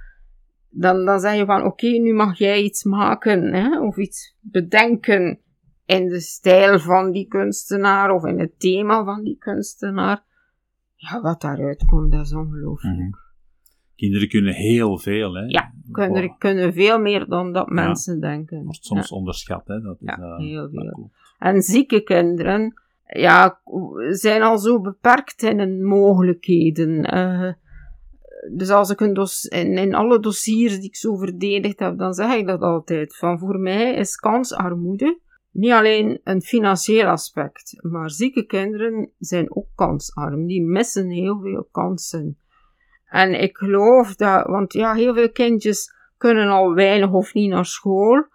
dan, 0.68 1.04
dan 1.04 1.20
zeg 1.20 1.36
je 1.36 1.44
van, 1.44 1.64
oké, 1.64 1.86
nu 1.86 2.14
mag 2.14 2.38
jij 2.38 2.62
iets 2.62 2.84
maken, 2.84 3.54
hè, 3.54 3.80
of 3.80 3.96
iets 3.96 4.36
bedenken 4.40 5.40
in 5.86 6.08
de 6.08 6.20
stijl 6.20 6.78
van 6.78 7.10
die 7.10 7.26
kunstenaar, 7.26 8.10
of 8.10 8.24
in 8.24 8.38
het 8.38 8.60
thema 8.60 9.04
van 9.04 9.22
die 9.22 9.36
kunstenaar. 9.38 10.24
Ja, 10.94 11.20
wat 11.20 11.40
daaruit 11.40 11.84
komt, 11.84 12.12
dat 12.12 12.26
is 12.26 12.34
ongelooflijk. 12.34 12.96
Mhm. 12.96 13.10
Kinderen 13.94 14.28
kunnen 14.28 14.54
heel 14.54 14.98
veel, 14.98 15.34
hè? 15.34 15.42
Ja, 15.42 15.72
kinderen 15.92 16.38
kunnen 16.38 16.72
veel 16.72 17.00
meer 17.00 17.26
dan 17.28 17.52
dat 17.52 17.68
mensen 17.68 18.20
denken. 18.20 18.64
Wordt 18.64 18.84
soms 18.84 19.10
onderschat, 19.10 19.66
hè? 19.66 19.80
Dat 19.80 19.96
is, 20.00 20.06
ja, 20.06 20.18
uh, 20.18 20.36
heel 20.36 20.68
veel. 20.70 21.10
En 21.38 21.62
zieke 21.62 22.02
kinderen, 22.02 22.82
ja, 23.06 23.60
zijn 24.10 24.42
al 24.42 24.58
zo 24.58 24.80
beperkt 24.80 25.42
in 25.42 25.58
hun 25.58 25.84
mogelijkheden. 25.84 27.14
Uh, 27.14 27.52
dus 28.56 28.70
als 28.70 28.90
ik 28.90 29.00
een 29.00 29.14
dos 29.14 29.44
in, 29.44 29.78
in, 29.78 29.94
alle 29.94 30.20
dossiers 30.20 30.74
die 30.74 30.88
ik 30.88 30.96
zo 30.96 31.16
verdedigd 31.16 31.78
heb, 31.78 31.98
dan 31.98 32.14
zeg 32.14 32.34
ik 32.34 32.46
dat 32.46 32.60
altijd. 32.60 33.16
Van 33.16 33.38
voor 33.38 33.58
mij 33.58 33.94
is 33.94 34.16
kansarmoede 34.16 35.18
niet 35.56 35.72
alleen 35.72 36.20
een 36.24 36.42
financieel 36.42 37.06
aspect, 37.06 37.76
maar 37.82 38.10
zieke 38.10 38.46
kinderen 38.46 39.10
zijn 39.18 39.56
ook 39.56 39.66
kansarm. 39.74 40.46
Die 40.46 40.62
missen 40.62 41.08
heel 41.08 41.40
veel 41.40 41.68
kansen. 41.72 42.38
En 43.06 43.40
ik 43.40 43.56
geloof 43.56 44.14
dat, 44.14 44.46
want 44.46 44.72
ja, 44.72 44.94
heel 44.94 45.14
veel 45.14 45.30
kindjes 45.30 45.94
kunnen 46.16 46.48
al 46.48 46.74
weinig 46.74 47.12
of 47.12 47.34
niet 47.34 47.50
naar 47.50 47.66
school, 47.66 48.26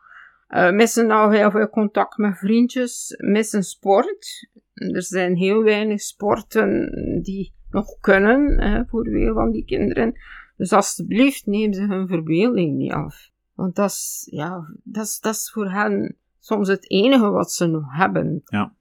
uh, 0.50 0.72
missen 0.72 1.12
al 1.12 1.30
heel 1.30 1.52
veel 1.52 1.70
contact 1.70 2.18
met 2.18 2.38
vriendjes, 2.38 3.16
missen 3.18 3.64
sport. 3.64 4.50
Er 4.94 5.04
zijn 5.04 5.36
heel 5.36 5.64
weinig 5.64 6.02
sporten 6.02 6.92
die 7.24 7.54
nog 7.70 8.00
kunnen 8.00 8.62
hè, 8.62 8.86
voor 8.86 9.06
veel 9.06 9.34
van 9.34 9.52
die 9.52 9.66
kinderen. 9.66 10.14
Dus 10.58 10.74
alsjeblieft, 10.74 11.46
neem 11.46 11.74
ze 11.74 11.82
hun 11.82 12.08
verbeelding 12.08 12.76
niet 12.76 12.92
af. 12.92 13.30
Want 13.56 13.76
dat 13.76 13.90
is, 13.90 14.28
ja, 14.32 14.74
dat 14.84 15.06
is, 15.06 15.20
dat 15.20 15.50
voor 15.54 15.72
hen 15.72 16.16
soms 16.40 16.68
het 16.68 16.92
enige 16.92 17.30
wat 17.30 17.52
ze 17.52 17.68
nog 17.68 17.84
hebben. 17.88 18.42
Ja. 18.44 18.76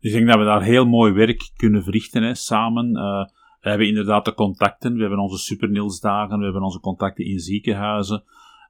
Dus 0.00 0.10
ik 0.10 0.16
denk 0.16 0.26
dat 0.26 0.38
we 0.38 0.44
daar 0.44 0.62
heel 0.62 0.86
mooi 0.86 1.12
werk 1.12 1.50
kunnen 1.56 1.82
verrichten, 1.82 2.22
hè, 2.22 2.34
samen. 2.34 2.96
Uh, 2.96 3.24
we 3.60 3.68
hebben 3.68 3.88
inderdaad 3.88 4.24
de 4.24 4.34
contacten. 4.34 4.94
We 4.94 5.00
hebben 5.00 5.18
onze 5.18 5.38
Supernilsdagen, 5.38 6.38
we 6.38 6.44
hebben 6.44 6.62
onze 6.62 6.80
contacten 6.80 7.24
in 7.24 7.38
ziekenhuizen, 7.38 8.22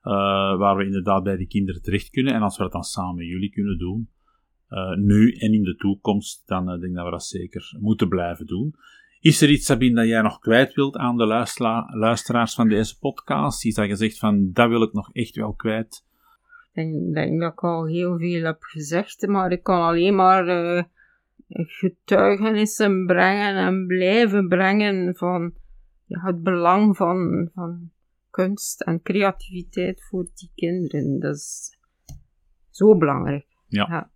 uh, 0.02 0.12
waar 0.58 0.76
we 0.76 0.84
inderdaad 0.84 1.22
bij 1.22 1.36
de 1.36 1.46
kinderen 1.46 1.82
terecht 1.82 2.10
kunnen. 2.10 2.34
En 2.34 2.42
als 2.42 2.56
we 2.56 2.62
dat 2.62 2.72
dan 2.72 2.82
samen 2.82 3.14
met 3.14 3.26
jullie 3.26 3.50
kunnen 3.50 3.78
doen, 3.78 4.08
uh, 4.70 4.96
nu 4.96 5.32
en 5.32 5.52
in 5.52 5.62
de 5.62 5.76
toekomst, 5.76 6.42
dan 6.46 6.62
uh, 6.62 6.80
denk 6.80 6.82
ik 6.82 6.94
dat 6.94 7.04
we 7.04 7.10
dat 7.10 7.24
zeker 7.24 7.76
moeten 7.80 8.08
blijven 8.08 8.46
doen. 8.46 8.74
Is 9.20 9.40
er 9.40 9.50
iets, 9.50 9.66
Sabine, 9.66 9.94
dat 9.94 10.06
jij 10.06 10.22
nog 10.22 10.38
kwijt 10.38 10.74
wilt 10.74 10.96
aan 10.96 11.16
de 11.16 11.26
luisteraars 11.92 12.54
van 12.54 12.68
deze 12.68 12.98
podcast? 12.98 13.64
Iets 13.64 13.76
dat 13.76 13.86
je 13.86 13.96
zegt 13.96 14.18
van, 14.18 14.52
dat 14.52 14.68
wil 14.68 14.82
ik 14.82 14.92
nog 14.92 15.12
echt 15.12 15.36
wel 15.36 15.54
kwijt? 15.54 16.06
Ik 16.72 17.14
denk 17.14 17.40
dat 17.40 17.52
ik 17.52 17.64
al 17.64 17.86
heel 17.86 18.18
veel 18.18 18.44
heb 18.44 18.62
gezegd, 18.62 19.26
maar 19.26 19.52
ik 19.52 19.62
kan 19.62 19.80
alleen 19.80 20.14
maar 20.14 20.44
getuigenissen 21.48 23.06
brengen 23.06 23.56
en 23.56 23.86
blijven 23.86 24.48
brengen 24.48 25.16
van 25.16 25.54
ja, 26.04 26.20
het 26.20 26.42
belang 26.42 26.96
van, 26.96 27.50
van 27.54 27.90
kunst 28.30 28.80
en 28.80 29.02
creativiteit 29.02 30.04
voor 30.04 30.26
die 30.34 30.50
kinderen. 30.54 31.20
Dat 31.20 31.34
is, 31.34 31.78
zo 32.70 32.96
belangrijk. 32.96 33.46
Ja. 33.66 33.86
ja. 33.88 34.10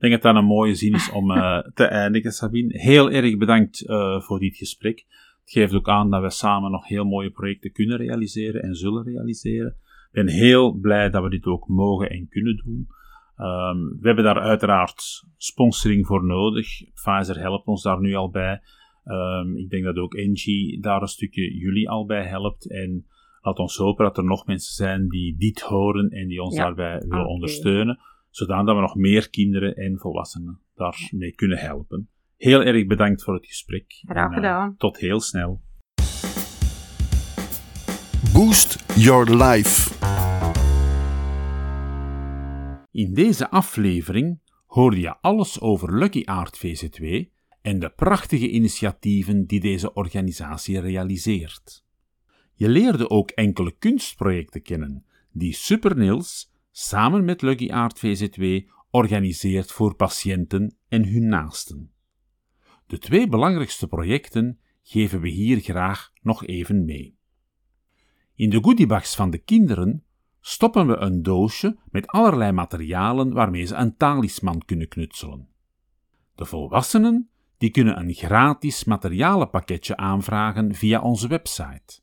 Ik 0.00 0.08
denk 0.08 0.22
dat 0.22 0.34
dat 0.34 0.42
een 0.42 0.48
mooie 0.48 0.74
zin 0.74 0.94
is 0.94 1.10
om 1.10 1.30
uh, 1.30 1.58
te 1.74 1.84
eindigen, 1.84 2.32
Sabine. 2.32 2.78
Heel 2.78 3.10
erg 3.10 3.36
bedankt 3.36 3.82
uh, 3.86 4.20
voor 4.20 4.38
dit 4.38 4.56
gesprek. 4.56 5.04
Het 5.40 5.50
geeft 5.50 5.74
ook 5.74 5.88
aan 5.88 6.10
dat 6.10 6.22
we 6.22 6.30
samen 6.30 6.70
nog 6.70 6.88
heel 6.88 7.04
mooie 7.04 7.30
projecten 7.30 7.72
kunnen 7.72 7.96
realiseren 7.96 8.62
en 8.62 8.74
zullen 8.74 9.04
realiseren. 9.04 9.68
Ik 9.68 10.12
ben 10.12 10.28
heel 10.28 10.72
blij 10.72 11.10
dat 11.10 11.22
we 11.22 11.30
dit 11.30 11.46
ook 11.46 11.68
mogen 11.68 12.10
en 12.10 12.28
kunnen 12.28 12.56
doen. 12.56 12.88
Um, 13.36 13.98
we 14.00 14.06
hebben 14.06 14.24
daar 14.24 14.40
uiteraard 14.40 15.24
sponsoring 15.36 16.06
voor 16.06 16.24
nodig. 16.24 16.66
Pfizer 16.94 17.38
helpt 17.38 17.66
ons 17.66 17.82
daar 17.82 18.00
nu 18.00 18.14
al 18.14 18.30
bij. 18.30 18.60
Um, 19.04 19.56
ik 19.56 19.70
denk 19.70 19.84
dat 19.84 19.96
ook 19.96 20.14
Engie 20.14 20.80
daar 20.80 21.02
een 21.02 21.08
stukje 21.08 21.54
jullie 21.54 21.88
al 21.88 22.06
bij 22.06 22.26
helpt. 22.26 22.70
En 22.70 23.06
laat 23.40 23.58
ons 23.58 23.76
hopen 23.76 24.04
dat 24.04 24.18
er 24.18 24.24
nog 24.24 24.46
mensen 24.46 24.74
zijn 24.74 25.08
die 25.08 25.36
dit 25.36 25.60
horen 25.60 26.10
en 26.10 26.28
die 26.28 26.42
ons 26.42 26.56
daarbij 26.56 26.98
willen 26.98 27.18
okay. 27.18 27.32
ondersteunen. 27.32 27.98
Zodat 28.30 28.64
we 28.64 28.72
nog 28.72 28.94
meer 28.94 29.30
kinderen 29.30 29.74
en 29.74 29.98
volwassenen 29.98 30.60
daarmee 30.74 31.34
kunnen 31.34 31.58
helpen. 31.58 32.08
Heel 32.36 32.62
erg 32.62 32.86
bedankt 32.86 33.22
voor 33.22 33.34
het 33.34 33.46
gesprek. 33.46 33.84
Graag 34.06 34.28
eh, 34.28 34.34
gedaan. 34.34 34.76
tot 34.76 34.98
heel 34.98 35.20
snel. 35.20 35.60
Boost 38.32 38.84
Your 38.96 39.44
Life. 39.44 39.98
In 42.90 43.14
deze 43.14 43.50
aflevering 43.50 44.40
hoorde 44.66 45.00
je 45.00 45.16
alles 45.20 45.60
over 45.60 45.98
Lucky 45.98 46.22
Art 46.24 46.58
VZ2 46.58 47.38
en 47.62 47.78
de 47.78 47.90
prachtige 47.90 48.48
initiatieven 48.48 49.46
die 49.46 49.60
deze 49.60 49.92
organisatie 49.92 50.80
realiseert. 50.80 51.84
Je 52.54 52.68
leerde 52.68 53.10
ook 53.10 53.30
enkele 53.30 53.74
kunstprojecten 53.78 54.62
kennen 54.62 55.04
die 55.32 55.54
Super 55.54 55.96
Nils 55.96 56.49
samen 56.80 57.24
met 57.24 57.42
Lucky 57.42 57.70
Art 57.70 57.98
VZ2 57.98 58.44
organiseert 58.90 59.72
voor 59.72 59.94
patiënten 59.94 60.76
en 60.88 61.04
hun 61.04 61.28
naasten. 61.28 61.92
De 62.86 62.98
twee 62.98 63.28
belangrijkste 63.28 63.86
projecten 63.86 64.58
geven 64.82 65.20
we 65.20 65.28
hier 65.28 65.60
graag 65.60 66.12
nog 66.22 66.46
even 66.46 66.84
mee. 66.84 67.18
In 68.34 68.50
de 68.50 68.62
goodiebags 68.62 69.14
van 69.14 69.30
de 69.30 69.38
kinderen 69.38 70.04
stoppen 70.40 70.86
we 70.86 70.96
een 70.96 71.22
doosje 71.22 71.78
met 71.90 72.06
allerlei 72.06 72.52
materialen 72.52 73.32
waarmee 73.32 73.64
ze 73.64 73.74
een 73.74 73.96
talisman 73.96 74.62
kunnen 74.64 74.88
knutselen. 74.88 75.48
De 76.34 76.44
volwassenen 76.44 77.30
die 77.58 77.70
kunnen 77.70 77.98
een 77.98 78.14
gratis 78.14 78.84
materialenpakketje 78.84 79.96
aanvragen 79.96 80.74
via 80.74 81.00
onze 81.00 81.28
website. 81.28 82.00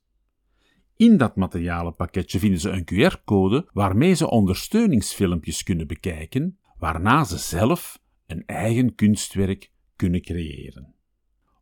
In 0.98 1.18
dat 1.18 1.36
materialenpakketje 1.36 2.39
vinden 2.39 2.60
ze 2.60 2.70
een 2.70 2.86
QR-code 2.86 3.70
waarmee 3.74 4.14
ze 4.14 4.30
ondersteuningsfilmpjes 4.30 5.64
kunnen 5.64 5.88
bekijken, 5.88 6.60
waarna 6.78 7.24
ze 7.24 7.38
zelf 7.38 8.00
een 8.28 8.45
eigen 8.45 8.95
kunstwerk 8.95 9.72
kunnen 9.95 10.22
creëren. 10.22 10.95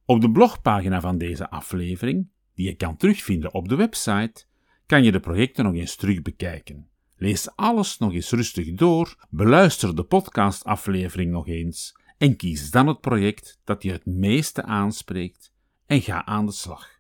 Op 0.06 0.22
de 0.22 0.32
blogpagina 0.32 1.02
van 1.02 1.18
deze 1.18 1.50
aflevering, 1.50 2.30
die 2.54 2.66
je 2.66 2.76
kan 2.76 2.98
terugvinden 2.98 3.54
op 3.54 3.70
de 3.70 3.76
website, 3.76 4.46
kan 4.86 5.04
je 5.04 5.12
de 5.12 5.20
projecten 5.20 5.64
nog 5.64 5.74
eens 5.74 5.96
terug 5.96 6.22
bekijken. 6.22 6.90
Lees 7.16 7.56
alles 7.56 7.98
nog 7.98 8.14
eens 8.14 8.32
rustig 8.32 8.74
door, 8.74 9.28
beluister 9.30 9.96
de 9.96 10.04
podcastaflevering 10.04 11.32
nog 11.32 11.48
eens 11.48 11.98
en 12.18 12.36
kies 12.36 12.72
dan 12.72 12.88
het 12.88 13.02
project 13.02 13.60
dat 13.64 13.84
je 13.84 13.92
het 13.92 14.06
meeste 14.06 14.64
aanspreekt 14.64 15.54
en 15.86 16.02
ga 16.02 16.26
aan 16.26 16.46
de 16.46 16.52
slag. 16.52 16.95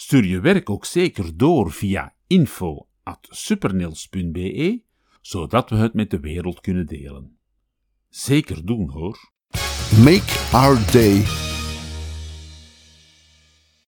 Stuur 0.00 0.24
je 0.24 0.40
werk 0.40 0.70
ook 0.70 0.84
zeker 0.84 1.36
door 1.36 1.72
via 1.72 2.14
info.supernils.be, 2.26 4.82
zodat 5.20 5.70
we 5.70 5.76
het 5.76 5.94
met 5.94 6.10
de 6.10 6.20
wereld 6.20 6.60
kunnen 6.60 6.86
delen. 6.86 7.36
Zeker 8.08 8.66
doen 8.66 8.90
hoor. 8.90 9.30
Make 10.04 10.48
our 10.52 10.92
day. 10.92 11.24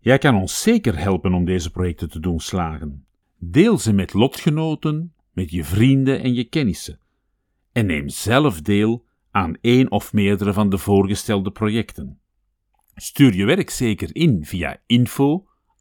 Jij 0.01 0.19
kan 0.19 0.35
ons 0.35 0.63
zeker 0.63 0.99
helpen 0.99 1.35
om 1.35 1.45
deze 1.45 1.71
projecten 1.71 2.11
te 2.11 2.21
doen 2.21 2.41
slagen. 2.41 3.07
Deel 3.39 3.79
ze 3.79 3.93
met 3.93 4.13
lotgenoten, 4.13 5.15
met 5.31 5.51
je 5.51 5.65
vrienden 5.65 6.23
en 6.23 6.35
je 6.35 6.45
kennissen. 6.45 7.01
En 7.73 7.87
neem 7.87 8.09
zelf 8.09 8.61
deel 8.61 9.05
aan 9.31 9.57
één 9.61 9.91
of 9.91 10.13
meerdere 10.13 10.53
van 10.53 10.71
de 10.71 10.79
voorgestelde 10.79 11.51
projecten. 11.51 12.21
Stuur 12.95 13.35
je 13.35 13.45
werk 13.45 13.71
zeker 13.71 14.15
in 14.15 14.45
via 14.45 14.83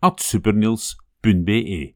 info.supernils.be. 0.02 1.94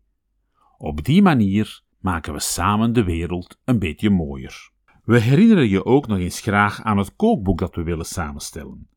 Op 0.77 1.03
die 1.03 1.21
manier 1.21 1.81
maken 1.99 2.33
we 2.33 2.39
samen 2.39 2.93
de 2.93 3.03
wereld 3.03 3.59
een 3.63 3.79
beetje 3.79 4.09
mooier. 4.09 4.71
We 5.03 5.19
herinneren 5.19 5.69
je 5.69 5.85
ook 5.85 6.07
nog 6.07 6.17
eens 6.17 6.39
graag 6.39 6.81
aan 6.81 6.97
het 6.97 7.15
kookboek 7.15 7.59
dat 7.59 7.75
we 7.75 7.83
willen 7.83 8.05
samenstellen. 8.05 8.87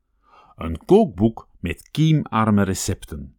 Een 0.57 0.85
kookboek 0.85 1.49
met 1.61 1.89
kiemarme 1.91 2.63
recepten. 2.63 3.37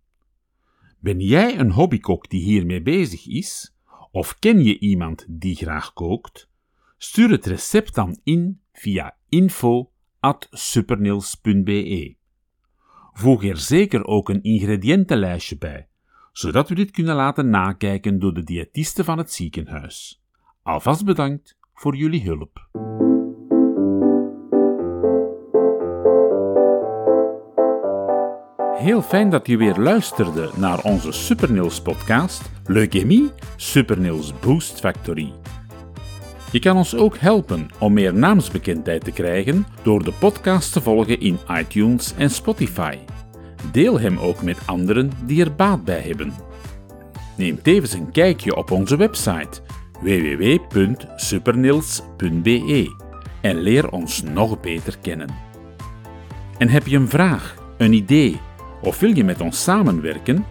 Ben 0.99 1.20
jij 1.20 1.59
een 1.59 1.72
hobbykok 1.72 2.30
die 2.30 2.41
hiermee 2.41 2.82
bezig 2.82 3.28
is? 3.28 3.76
Of 4.11 4.39
ken 4.39 4.63
je 4.63 4.80
iemand 4.80 5.26
die 5.30 5.55
graag 5.55 5.93
kookt? 5.93 6.49
Stuur 6.97 7.30
het 7.30 7.45
recept 7.45 7.95
dan 7.95 8.20
in 8.24 8.61
via 8.72 9.17
info.supernils.be. 9.28 12.18
Voeg 13.20 13.43
er 13.43 13.57
zeker 13.57 14.05
ook 14.05 14.30
een 14.30 14.43
ingrediëntenlijstje 14.43 15.57
bij, 15.57 15.88
zodat 16.32 16.70
we 16.70 16.76
dit 16.76 16.91
kunnen 16.91 17.15
laten 17.15 17.49
nakijken 17.49 18.20
door 18.20 18.34
de 18.34 18.43
diëtisten 18.43 19.05
van 19.05 19.17
het 19.17 19.34
ziekenhuis. 19.34 20.24
Alvast 20.63 21.05
bedankt 21.05 21.57
voor 21.74 21.95
jullie 21.95 22.24
hulp. 22.24 22.67
Heel 28.78 29.01
fijn 29.01 29.30
dat 29.30 29.47
je 29.47 29.57
weer 29.57 29.78
luisterde 29.78 30.49
naar 30.55 30.84
onze 30.84 31.11
Supernils 31.11 31.82
podcast 31.82 32.51
Leukemie 32.65 33.32
Supernils 33.55 34.39
Boost 34.39 34.80
Factory. 34.80 35.34
Je 36.52 36.60
kan 36.60 36.78
ons 36.78 36.95
ook 36.95 37.18
helpen 37.18 37.68
om 37.80 37.93
meer 37.93 38.14
naamsbekendheid 38.14 39.04
te 39.04 39.12
krijgen 39.12 39.66
door 39.84 40.04
de 40.04 40.14
podcast 40.20 40.74
te 40.74 40.82
volgen 40.82 41.20
in 41.20 41.38
iTunes 41.58 42.14
en 42.18 42.30
Spotify. 42.30 42.97
Deel 43.72 44.00
hem 44.00 44.18
ook 44.18 44.41
met 44.41 44.58
anderen 44.66 45.12
die 45.26 45.43
er 45.43 45.56
baat 45.56 45.84
bij 45.84 46.02
hebben. 46.02 46.34
Neem 47.38 47.62
tevens 47.62 47.93
een 47.93 48.12
kijkje 48.12 48.56
op 48.56 48.72
onze 48.72 48.97
website 48.97 49.62
www.supernils.be 50.02 52.95
en 53.41 53.56
leer 53.56 53.91
ons 53.91 54.24
nog 54.24 54.60
beter 54.60 54.97
kennen. 55.02 55.30
En 56.58 56.70
heb 56.70 56.88
je 56.88 56.97
een 56.97 57.10
vraag, 57.10 57.56
een 57.78 57.93
idee 57.93 58.39
of 58.82 59.00
wil 59.00 59.16
je 59.16 59.24
met 59.24 59.41
ons 59.41 59.64
samenwerken? 59.64 60.45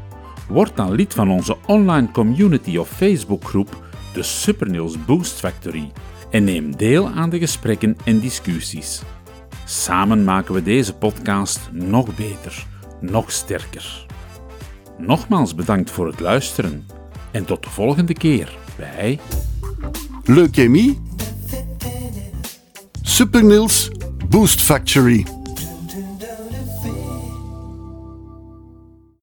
Word 0.49 0.77
dan 0.77 0.93
lid 0.93 1.15
van 1.15 1.31
onze 1.31 1.57
online 1.67 2.11
community 2.11 2.77
of 2.77 2.89
Facebookgroep, 2.89 3.88
de 4.19 4.25
Supernils 4.25 5.05
Boost 5.05 5.39
Factory, 5.39 5.93
en 6.31 6.45
neem 6.45 6.77
deel 6.77 7.09
aan 7.09 7.31
de 7.31 7.39
gesprekken 7.39 7.97
en 8.05 8.19
discussies. 8.19 9.03
Samen 9.65 10.25
maken 10.25 10.55
we 10.55 10.63
deze 10.63 10.95
podcast 10.95 11.61
nog 11.73 12.17
beter, 12.17 12.67
nog 13.01 13.33
sterker. 13.33 14.07
Nogmaals 14.99 15.55
bedankt 15.55 15.91
voor 15.91 16.07
het 16.07 16.21
luisteren 16.21 16.87
en 17.31 17.45
tot 17.45 17.63
de 17.63 17.71
volgende 17.71 18.15
keer 18.15 18.57
bij 18.77 19.19
Leukemie 20.25 21.01
Supernils 23.03 23.91
Boost 24.29 24.61
Factory. 24.61 25.38